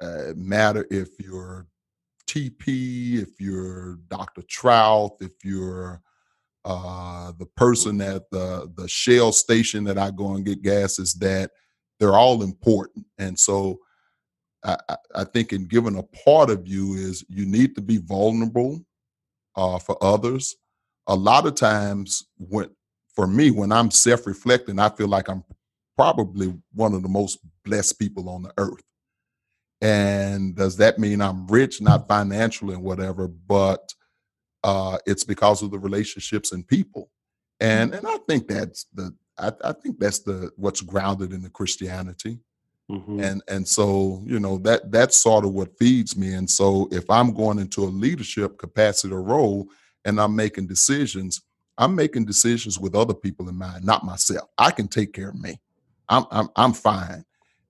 uh, 0.00 0.32
matter 0.36 0.86
if 0.90 1.08
you're 1.18 1.66
TP, 2.26 3.22
if 3.22 3.40
you're 3.40 3.96
Dr. 4.08 4.42
Trauth, 4.42 5.22
if 5.22 5.32
you're 5.44 6.02
uh, 6.64 7.32
the 7.38 7.46
person 7.46 8.00
at 8.00 8.28
the 8.30 8.70
the 8.76 8.88
Shell 8.88 9.32
station 9.32 9.84
that 9.84 9.98
I 9.98 10.10
go 10.10 10.34
and 10.34 10.44
get 10.44 10.62
gas 10.62 10.98
is 10.98 11.14
that 11.14 11.52
they're 12.00 12.14
all 12.14 12.42
important. 12.42 13.06
And 13.18 13.38
so 13.38 13.78
I, 14.64 14.76
I 15.14 15.24
think 15.24 15.52
in 15.52 15.66
giving 15.66 15.96
a 15.96 16.02
part 16.02 16.50
of 16.50 16.66
you 16.66 16.94
is 16.94 17.24
you 17.28 17.46
need 17.46 17.76
to 17.76 17.80
be 17.80 17.98
vulnerable 17.98 18.84
uh, 19.54 19.78
for 19.78 19.96
others. 20.02 20.56
A 21.06 21.14
lot 21.14 21.46
of 21.46 21.54
times 21.54 22.24
when 22.36 22.70
for 23.14 23.26
me, 23.26 23.50
when 23.50 23.72
I'm 23.72 23.90
self-reflecting, 23.90 24.78
I 24.78 24.90
feel 24.90 25.08
like 25.08 25.28
I'm 25.28 25.42
probably 25.96 26.54
one 26.74 26.92
of 26.92 27.02
the 27.02 27.08
most 27.08 27.38
blessed 27.64 27.98
people 27.98 28.28
on 28.28 28.42
the 28.42 28.52
earth. 28.58 28.82
And 29.86 30.56
does 30.56 30.76
that 30.78 30.98
mean 30.98 31.20
I'm 31.22 31.46
rich, 31.46 31.80
not 31.80 32.08
financially 32.08 32.74
and 32.74 32.82
whatever, 32.82 33.28
but 33.28 33.94
uh, 34.64 34.98
it's 35.06 35.22
because 35.22 35.62
of 35.62 35.70
the 35.70 35.78
relationships 35.78 36.50
and 36.50 36.66
people. 36.66 37.08
And 37.60 37.94
and 37.94 38.04
I 38.06 38.18
think 38.28 38.48
that's 38.48 38.86
the 38.92 39.14
I, 39.38 39.52
I 39.62 39.72
think 39.72 40.00
that's 40.00 40.18
the 40.20 40.50
what's 40.56 40.80
grounded 40.80 41.32
in 41.32 41.42
the 41.42 41.50
Christianity. 41.50 42.40
Mhm. 42.90 43.22
And 43.22 43.42
and 43.48 43.66
so, 43.68 44.22
you 44.26 44.40
know, 44.40 44.58
that 44.58 44.90
that's 44.90 45.16
sort 45.16 45.44
of 45.44 45.52
what 45.52 45.78
feeds 45.78 46.16
me. 46.16 46.34
And 46.34 46.50
so 46.50 46.88
if 46.90 47.08
I'm 47.08 47.32
going 47.32 47.60
into 47.60 47.84
a 47.84 47.96
leadership 48.04 48.58
capacity 48.58 49.14
or 49.14 49.22
role 49.22 49.68
and 50.04 50.20
I'm 50.20 50.34
making 50.34 50.66
decisions, 50.66 51.42
I'm 51.78 51.94
making 51.94 52.24
decisions 52.24 52.76
with 52.78 52.96
other 52.96 53.14
people 53.14 53.48
in 53.48 53.54
mind, 53.54 53.84
not 53.84 54.04
myself. 54.04 54.48
I 54.58 54.72
can 54.72 54.88
take 54.88 55.12
care 55.12 55.28
of 55.28 55.40
me. 55.40 55.60
I'm 56.08 56.24
I'm 56.32 56.48
I'm 56.56 56.72
fine. 56.72 57.24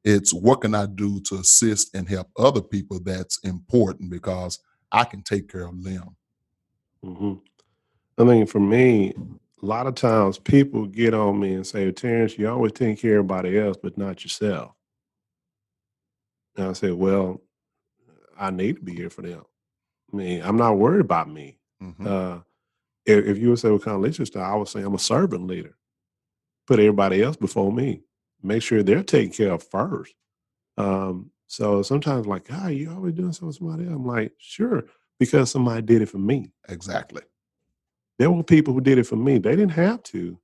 It's 0.06 0.32
what 0.32 0.60
can 0.60 0.72
I 0.74 0.86
do 0.86 1.20
to 1.22 1.34
assist 1.36 1.94
and 1.96 2.08
help 2.08 2.28
other 2.38 2.62
people 2.62 3.00
that's 3.00 3.38
important 3.40 4.08
because 4.08 4.58
I 4.92 5.02
can 5.04 5.22
take 5.22 5.50
care 5.50 5.66
of 5.66 5.82
them. 5.82 6.16
hmm 7.02 7.34
I 8.16 8.24
mean, 8.24 8.46
for 8.46 8.60
me, 8.60 9.12
a 9.62 9.66
lot 9.66 9.86
of 9.86 9.94
times 9.96 10.38
people 10.38 10.86
get 10.86 11.12
on 11.12 11.38
me 11.38 11.54
and 11.54 11.66
say, 11.66 11.90
Terence, 11.92 12.38
you 12.38 12.48
always 12.48 12.72
take 12.72 12.98
care 13.00 13.18
of 13.18 13.30
everybody 13.30 13.58
else, 13.58 13.76
but 13.82 13.98
not 13.98 14.22
yourself. 14.24 14.72
And 16.56 16.68
I 16.68 16.72
say, 16.72 16.92
well, 16.92 17.42
I 18.38 18.50
need 18.50 18.76
to 18.76 18.82
be 18.82 18.94
here 18.94 19.10
for 19.10 19.22
them. 19.22 19.42
I 20.12 20.16
mean, 20.16 20.42
I'm 20.42 20.56
not 20.56 20.78
worried 20.78 21.02
about 21.02 21.28
me. 21.30 21.58
Mhm. 21.82 22.06
Uh, 22.06 22.40
if, 23.04 23.26
if 23.26 23.38
you 23.38 23.50
would 23.50 23.58
say 23.58 23.70
what 23.70 23.82
kind 23.82 23.96
of 23.96 24.02
leadership 24.02 24.28
style, 24.28 24.50
I 24.50 24.56
would 24.56 24.68
say 24.68 24.82
I'm 24.82 24.94
a 24.94 24.98
servant 24.98 25.46
leader. 25.46 25.76
Put 26.66 26.78
everybody 26.78 27.22
else 27.22 27.36
before 27.36 27.72
me. 27.72 28.02
Make 28.42 28.62
sure 28.62 28.82
they're 28.82 29.02
taken 29.02 29.32
care 29.32 29.52
of 29.52 29.62
first. 29.62 30.14
Um, 30.76 31.30
so 31.46 31.82
sometimes, 31.82 32.26
like, 32.26 32.46
ah, 32.50 32.68
you 32.68 32.90
always 32.90 33.14
doing 33.14 33.32
something 33.32 33.48
with 33.48 33.56
somebody 33.56 33.84
else. 33.84 33.94
I'm 33.94 34.06
like, 34.06 34.32
sure, 34.38 34.84
because 35.18 35.50
somebody 35.50 35.82
did 35.82 36.02
it 36.02 36.08
for 36.08 36.18
me. 36.18 36.52
Exactly. 36.68 37.22
There 38.18 38.30
were 38.30 38.42
people 38.42 38.74
who 38.74 38.80
did 38.80 38.98
it 38.98 39.06
for 39.06 39.16
me. 39.16 39.38
They 39.38 39.56
didn't 39.56 39.70
have 39.70 40.02
to, 40.04 40.38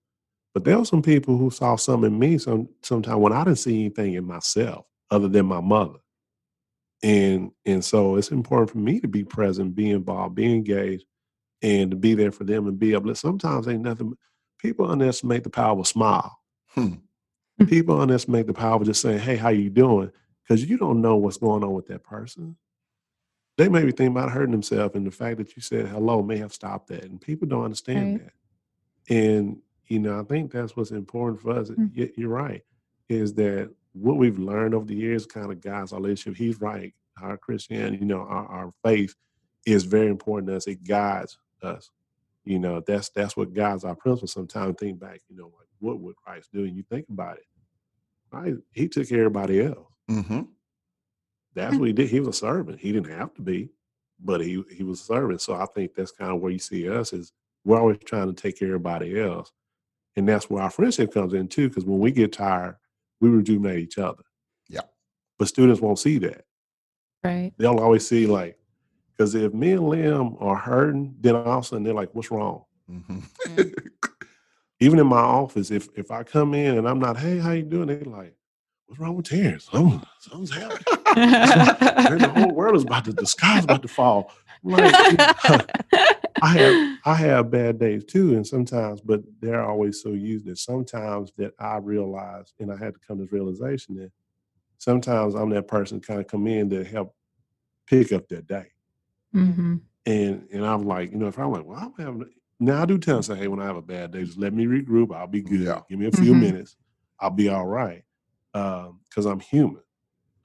but 0.54 0.64
there 0.64 0.78
were 0.78 0.84
some 0.84 1.02
people 1.02 1.36
who 1.36 1.50
saw 1.50 1.76
something 1.76 2.12
in 2.12 2.18
me 2.18 2.38
some 2.38 2.68
sometime 2.82 3.20
when 3.20 3.32
I 3.32 3.44
didn't 3.44 3.58
see 3.58 3.80
anything 3.80 4.14
in 4.14 4.24
myself 4.24 4.86
other 5.10 5.28
than 5.28 5.46
my 5.46 5.60
mother. 5.60 5.98
And 7.02 7.50
and 7.64 7.84
so 7.84 8.16
it's 8.16 8.30
important 8.30 8.70
for 8.70 8.78
me 8.78 9.00
to 9.00 9.08
be 9.08 9.24
present, 9.24 9.74
be 9.74 9.90
involved, 9.90 10.34
be 10.34 10.52
engaged, 10.52 11.04
and 11.62 11.90
to 11.90 11.96
be 11.96 12.14
there 12.14 12.32
for 12.32 12.44
them 12.44 12.66
and 12.66 12.78
be 12.78 12.92
able 12.92 13.08
to 13.08 13.14
sometimes 13.14 13.66
ain't 13.66 13.82
nothing 13.82 14.14
people 14.58 14.90
underestimate 14.90 15.42
the 15.42 15.50
power 15.50 15.72
of 15.72 15.80
a 15.80 15.84
smile. 15.84 16.38
Hmm. 16.68 16.94
People 17.66 18.00
underestimate 18.00 18.46
the 18.46 18.52
power 18.54 18.76
of 18.76 18.84
just 18.84 19.00
saying, 19.02 19.20
Hey, 19.20 19.36
how 19.36 19.50
you 19.50 19.70
doing? 19.70 20.10
Because 20.42 20.64
you 20.68 20.76
don't 20.76 21.00
know 21.00 21.16
what's 21.16 21.36
going 21.36 21.62
on 21.62 21.72
with 21.74 21.86
that 21.88 22.02
person. 22.02 22.56
They 23.58 23.68
may 23.68 23.84
be 23.84 23.92
thinking 23.92 24.08
about 24.16 24.30
hurting 24.32 24.50
themselves, 24.52 24.94
and 24.96 25.06
the 25.06 25.10
fact 25.10 25.36
that 25.38 25.54
you 25.54 25.62
said 25.62 25.86
hello 25.86 26.22
may 26.22 26.38
have 26.38 26.52
stopped 26.52 26.88
that. 26.88 27.04
And 27.04 27.20
people 27.20 27.46
don't 27.46 27.64
understand 27.64 28.12
Right. 28.20 28.30
that. 29.08 29.14
And 29.14 29.58
you 29.88 29.98
know, 29.98 30.18
I 30.18 30.22
think 30.24 30.50
that's 30.52 30.74
what's 30.76 30.90
important 30.90 31.40
for 31.40 31.50
us. 31.50 31.68
Mm. 31.68 31.90
Y- 31.96 32.12
You're 32.16 32.30
right, 32.30 32.62
is 33.08 33.34
that 33.34 33.70
what 33.92 34.16
we've 34.16 34.38
learned 34.38 34.74
over 34.74 34.86
the 34.86 34.94
years 34.96 35.26
kind 35.26 35.52
of 35.52 35.60
guides 35.60 35.92
our 35.92 36.00
relationship. 36.00 36.38
He's 36.38 36.60
right. 36.60 36.94
Our 37.20 37.36
Christianity, 37.36 37.98
you 37.98 38.06
know, 38.06 38.20
our, 38.22 38.46
our 38.46 38.72
faith 38.82 39.14
is 39.66 39.84
very 39.84 40.08
important 40.08 40.48
to 40.48 40.56
us. 40.56 40.66
It 40.66 40.82
guides 40.82 41.36
us. 41.62 41.90
You 42.44 42.58
know, 42.58 42.80
that's 42.80 43.10
that's 43.10 43.36
what 43.36 43.52
guides 43.52 43.84
our 43.84 43.94
principles. 43.94 44.32
Sometimes 44.32 44.76
think 44.80 44.98
back, 44.98 45.20
you 45.28 45.36
know, 45.36 45.52
like 45.58 45.68
what 45.82 46.00
would 46.00 46.16
Christ 46.16 46.50
do? 46.52 46.64
And 46.64 46.76
you 46.76 46.82
think 46.84 47.06
about 47.10 47.36
it. 47.38 47.44
Right? 48.30 48.54
He 48.72 48.88
took 48.88 49.08
care 49.08 49.26
of 49.26 49.36
everybody 49.36 49.60
else. 49.62 49.88
hmm 50.08 50.42
That's 51.54 51.76
what 51.76 51.86
he 51.88 51.92
did. 51.92 52.08
He 52.08 52.20
was 52.20 52.28
a 52.28 52.32
servant. 52.32 52.80
He 52.80 52.92
didn't 52.92 53.10
have 53.12 53.34
to 53.34 53.42
be, 53.42 53.70
but 54.20 54.40
he 54.40 54.62
he 54.70 54.82
was 54.84 55.00
a 55.00 55.04
servant. 55.04 55.40
So 55.42 55.54
I 55.54 55.66
think 55.66 55.94
that's 55.94 56.12
kind 56.12 56.32
of 56.32 56.40
where 56.40 56.52
you 56.52 56.58
see 56.58 56.88
us 56.88 57.12
is 57.12 57.32
we're 57.64 57.78
always 57.78 57.98
trying 58.04 58.32
to 58.34 58.42
take 58.42 58.58
care 58.58 58.68
of 58.68 58.74
everybody 58.74 59.20
else. 59.20 59.52
And 60.16 60.28
that's 60.28 60.48
where 60.50 60.62
our 60.62 60.70
friendship 60.70 61.12
comes 61.12 61.34
in 61.34 61.48
too, 61.48 61.68
because 61.68 61.84
when 61.84 61.98
we 61.98 62.10
get 62.10 62.32
tired, 62.32 62.76
we 63.20 63.28
rejuvenate 63.28 63.78
each 63.78 63.98
other. 63.98 64.22
Yeah. 64.68 64.80
But 65.38 65.48
students 65.48 65.80
won't 65.80 65.98
see 65.98 66.18
that. 66.18 66.44
Right. 67.24 67.52
They'll 67.56 67.78
always 67.78 68.06
see 68.06 68.26
like, 68.26 68.58
because 69.12 69.34
if 69.34 69.52
me 69.54 69.72
and 69.72 69.88
Lem 69.88 70.36
are 70.40 70.56
hurting, 70.56 71.16
then 71.20 71.36
all 71.36 71.58
of 71.58 71.64
a 71.64 71.66
sudden 71.66 71.84
they're 71.84 71.94
like, 71.94 72.14
what's 72.14 72.30
wrong? 72.30 72.64
hmm 72.88 73.20
Even 74.82 74.98
in 74.98 75.06
my 75.06 75.20
office, 75.20 75.70
if 75.70 75.88
if 75.96 76.10
I 76.10 76.24
come 76.24 76.54
in 76.54 76.76
and 76.76 76.88
I'm 76.88 76.98
not, 76.98 77.16
hey, 77.16 77.38
how 77.38 77.52
you 77.52 77.62
doing? 77.62 77.86
They're 77.86 78.00
like, 78.00 78.34
what's 78.86 78.98
wrong 79.00 79.14
with 79.16 79.26
Terence? 79.26 79.68
Something, 79.70 80.02
something's 80.18 80.52
happening. 80.54 80.82
The 82.20 82.28
whole 82.34 82.52
world 82.54 82.76
is 82.76 82.82
about 82.82 83.04
to 83.04 83.12
the 83.12 83.26
sky's 83.26 83.64
about 83.64 83.82
to 83.82 83.88
fall. 83.88 84.32
Like, 84.64 84.94
I 86.42 86.48
have 86.48 86.76
I 87.04 87.14
have 87.14 87.50
bad 87.50 87.78
days 87.78 88.04
too, 88.04 88.34
and 88.34 88.44
sometimes, 88.46 89.00
but 89.00 89.20
they're 89.40 89.64
always 89.64 90.02
so 90.02 90.10
used 90.10 90.46
that 90.46 90.58
sometimes 90.58 91.32
that 91.38 91.52
I 91.60 91.76
realize, 91.76 92.52
and 92.58 92.72
I 92.72 92.76
had 92.76 92.94
to 92.94 93.00
come 93.06 93.18
to 93.18 93.24
this 93.24 93.32
realization 93.32 93.94
that 93.96 94.10
sometimes 94.78 95.34
I'm 95.34 95.50
that 95.50 95.68
person 95.68 96.00
kind 96.00 96.18
of 96.20 96.26
come 96.26 96.46
in 96.48 96.70
to 96.70 96.82
help 96.82 97.14
pick 97.86 98.12
up 98.12 98.28
their 98.28 98.42
day. 98.42 98.66
hmm 99.32 99.76
And 100.06 100.48
and 100.52 100.66
I'm 100.66 100.82
like, 100.82 101.12
you 101.12 101.18
know, 101.18 101.28
if 101.28 101.38
I'm 101.38 101.52
like, 101.52 101.64
well, 101.64 101.78
I'm 101.78 102.04
having 102.04 102.24
now 102.62 102.82
I 102.82 102.86
do 102.86 102.98
tell 102.98 103.16
them 103.16 103.22
say, 103.22 103.36
hey, 103.36 103.48
when 103.48 103.60
I 103.60 103.66
have 103.66 103.76
a 103.76 103.82
bad 103.82 104.12
day, 104.12 104.24
just 104.24 104.38
let 104.38 104.52
me 104.54 104.66
regroup. 104.66 105.14
I'll 105.14 105.26
be 105.26 105.42
good. 105.42 105.60
Yeah. 105.60 105.80
Give 105.90 105.98
me 105.98 106.06
a 106.06 106.12
few 106.12 106.32
Mhm. 106.34 106.40
minutes. 106.40 106.76
I'll 107.20 107.30
be 107.30 107.48
all 107.48 107.66
right. 107.66 108.02
Because 108.52 109.26
I'm 109.26 109.40
human. 109.40 109.82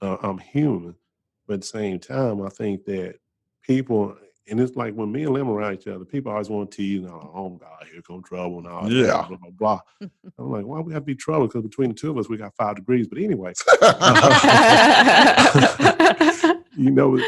Uh, 0.00 0.16
I'm 0.22 0.38
human. 0.38 0.94
But 1.46 1.54
at 1.54 1.60
the 1.62 1.66
same 1.66 1.98
time, 1.98 2.42
I 2.42 2.48
think 2.50 2.84
that 2.84 3.16
people, 3.62 4.16
and 4.48 4.60
it's 4.60 4.76
like 4.76 4.94
when 4.94 5.10
me 5.12 5.24
and 5.24 5.32
Lem 5.34 5.48
around 5.48 5.74
each 5.74 5.86
other, 5.86 6.04
people 6.04 6.30
always 6.32 6.50
want 6.50 6.70
to 6.70 6.76
tease, 6.76 7.02
and 7.04 7.10
I'm 7.10 7.28
oh 7.34 7.58
God, 7.60 7.86
here 7.90 8.02
come 8.02 8.22
trouble 8.22 8.58
and 8.58 8.66
all 8.68 8.90
Yeah. 8.90 9.26
blah, 9.28 9.36
blah, 9.36 9.50
blah. 9.50 9.80
I'm 10.38 10.50
like, 10.50 10.66
why 10.66 10.80
we 10.80 10.92
have 10.92 11.02
to 11.02 11.06
be 11.06 11.14
trouble? 11.14 11.46
Because 11.46 11.62
between 11.62 11.88
the 11.90 11.94
two 11.94 12.10
of 12.10 12.18
us, 12.18 12.28
we 12.28 12.36
got 12.36 12.54
five 12.56 12.76
degrees. 12.76 13.06
But 13.08 13.18
anyway, 13.18 13.52
you 16.76 16.90
know, 16.90 17.20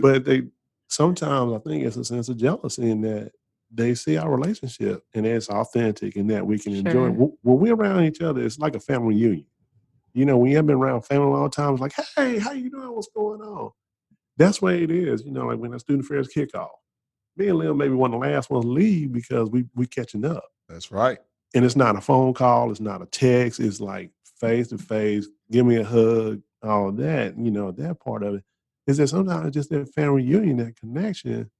but 0.00 0.24
they 0.24 0.42
sometimes 0.88 1.52
I 1.52 1.58
think 1.58 1.84
it's 1.84 1.96
a 1.96 2.04
sense 2.04 2.28
of 2.28 2.36
jealousy 2.36 2.90
in 2.90 3.00
that 3.02 3.32
they 3.74 3.94
see 3.94 4.16
our 4.16 4.30
relationship 4.30 5.02
and 5.14 5.26
it's 5.26 5.48
authentic 5.48 6.16
and 6.16 6.30
that 6.30 6.46
we 6.46 6.58
can 6.58 6.74
enjoy. 6.74 7.06
It. 7.06 7.10
When 7.12 7.32
when 7.42 7.58
we're 7.58 7.74
around 7.74 8.04
each 8.04 8.20
other, 8.20 8.42
it's 8.42 8.58
like 8.58 8.74
a 8.74 8.80
family 8.80 9.14
reunion. 9.14 9.46
You 10.12 10.24
know, 10.24 10.38
when 10.38 10.50
you 10.50 10.56
have 10.56 10.66
been 10.66 10.76
around 10.76 11.02
family 11.02 11.26
a 11.26 11.30
long 11.30 11.50
time, 11.50 11.72
it's 11.72 11.80
like, 11.80 11.94
hey, 12.16 12.38
how 12.38 12.52
you 12.52 12.70
doing? 12.70 12.94
What's 12.94 13.08
going 13.14 13.40
on? 13.40 13.70
That's 14.36 14.60
the 14.60 14.64
way 14.66 14.82
it 14.82 14.90
is. 14.90 15.24
You 15.24 15.32
know, 15.32 15.46
like 15.46 15.58
when 15.58 15.72
the 15.72 15.78
student 15.80 16.04
affairs 16.04 16.28
kickoff. 16.34 16.68
Me 17.36 17.48
and 17.48 17.58
Lil 17.58 17.74
maybe 17.74 17.94
one 17.94 18.14
of 18.14 18.20
the 18.20 18.26
last 18.28 18.48
ones 18.48 18.64
to 18.64 18.70
leave 18.70 19.12
because 19.12 19.50
we 19.50 19.64
we 19.74 19.86
catching 19.86 20.24
up. 20.24 20.44
That's 20.68 20.92
right. 20.92 21.18
And 21.54 21.64
it's 21.64 21.76
not 21.76 21.96
a 21.96 22.00
phone 22.00 22.34
call, 22.34 22.70
it's 22.70 22.80
not 22.80 23.02
a 23.02 23.06
text, 23.06 23.60
it's 23.60 23.80
like 23.80 24.10
face 24.40 24.68
to 24.68 24.78
face, 24.78 25.28
give 25.50 25.64
me 25.66 25.76
a 25.76 25.84
hug, 25.84 26.40
all 26.62 26.90
that, 26.92 27.38
you 27.38 27.50
know, 27.50 27.70
that 27.72 28.00
part 28.00 28.22
of 28.22 28.34
it 28.34 28.44
is 28.86 28.96
that 28.98 29.08
sometimes 29.08 29.54
just 29.54 29.70
that 29.70 29.92
family 29.94 30.24
reunion, 30.24 30.58
that 30.58 30.76
connection 30.76 31.50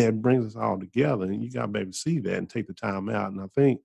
that 0.00 0.20
brings 0.20 0.46
us 0.46 0.56
all 0.56 0.78
together. 0.78 1.24
And 1.24 1.42
you 1.42 1.50
got 1.50 1.62
to 1.62 1.68
be 1.68 1.80
able 1.80 1.92
to 1.92 1.96
see 1.96 2.18
that 2.20 2.36
and 2.36 2.48
take 2.48 2.66
the 2.66 2.74
time 2.74 3.08
out. 3.08 3.32
And 3.32 3.40
I 3.40 3.46
think 3.54 3.80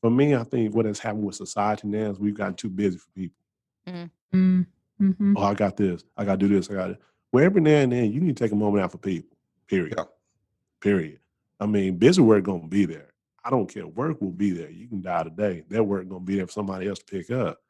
for 0.00 0.10
me, 0.10 0.34
I 0.34 0.44
think 0.44 0.74
what 0.74 0.86
has 0.86 0.98
happened 0.98 1.24
with 1.24 1.36
society 1.36 1.88
now 1.88 2.10
is 2.10 2.18
we've 2.18 2.34
gotten 2.34 2.54
too 2.54 2.68
busy 2.70 2.98
for 2.98 3.10
people. 3.14 3.42
Mm-hmm. 3.86 5.36
Oh, 5.36 5.42
I 5.42 5.54
got 5.54 5.76
this. 5.76 6.04
I 6.16 6.24
got 6.24 6.38
to 6.38 6.48
do 6.48 6.54
this. 6.54 6.70
I 6.70 6.74
got 6.74 6.90
it. 6.90 7.00
Well, 7.32 7.44
every 7.44 7.60
now 7.60 7.78
and 7.78 7.92
then 7.92 8.12
you 8.12 8.20
need 8.20 8.36
to 8.36 8.44
take 8.44 8.52
a 8.52 8.56
moment 8.56 8.84
out 8.84 8.92
for 8.92 8.98
people. 8.98 9.36
Period. 9.66 9.94
Yeah. 9.96 10.04
Period. 10.80 11.18
I 11.58 11.66
mean, 11.66 11.96
busy 11.96 12.20
work 12.20 12.44
gonna 12.44 12.68
be 12.68 12.84
there. 12.84 13.08
I 13.44 13.50
don't 13.50 13.66
care. 13.72 13.86
Work 13.86 14.20
will 14.20 14.30
be 14.30 14.50
there. 14.50 14.70
You 14.70 14.86
can 14.86 15.02
die 15.02 15.24
today. 15.24 15.64
That 15.68 15.84
work 15.84 16.08
gonna 16.08 16.20
be 16.20 16.36
there 16.36 16.46
for 16.46 16.52
somebody 16.52 16.88
else 16.88 16.98
to 17.00 17.04
pick 17.04 17.30
up. 17.30 17.60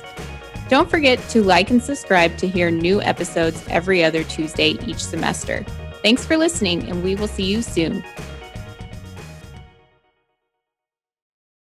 Don't 0.68 0.90
forget 0.90 1.18
to 1.30 1.44
like 1.44 1.72
and 1.72 1.82
subscribe 1.82 2.36
to 2.40 2.46
hear 2.46 2.70
new 2.70 3.02
episodes 3.02 3.64
every 3.70 4.04
other 4.04 4.26
Tuesday 4.26 4.72
each 4.86 5.02
semester. 5.02 5.64
Thanks 6.02 6.26
for 6.26 6.36
listening, 6.36 6.90
and 6.90 7.06
we 7.06 7.16
will 7.16 7.30
see 7.30 7.46
you 7.46 7.62
soon. 7.62 8.04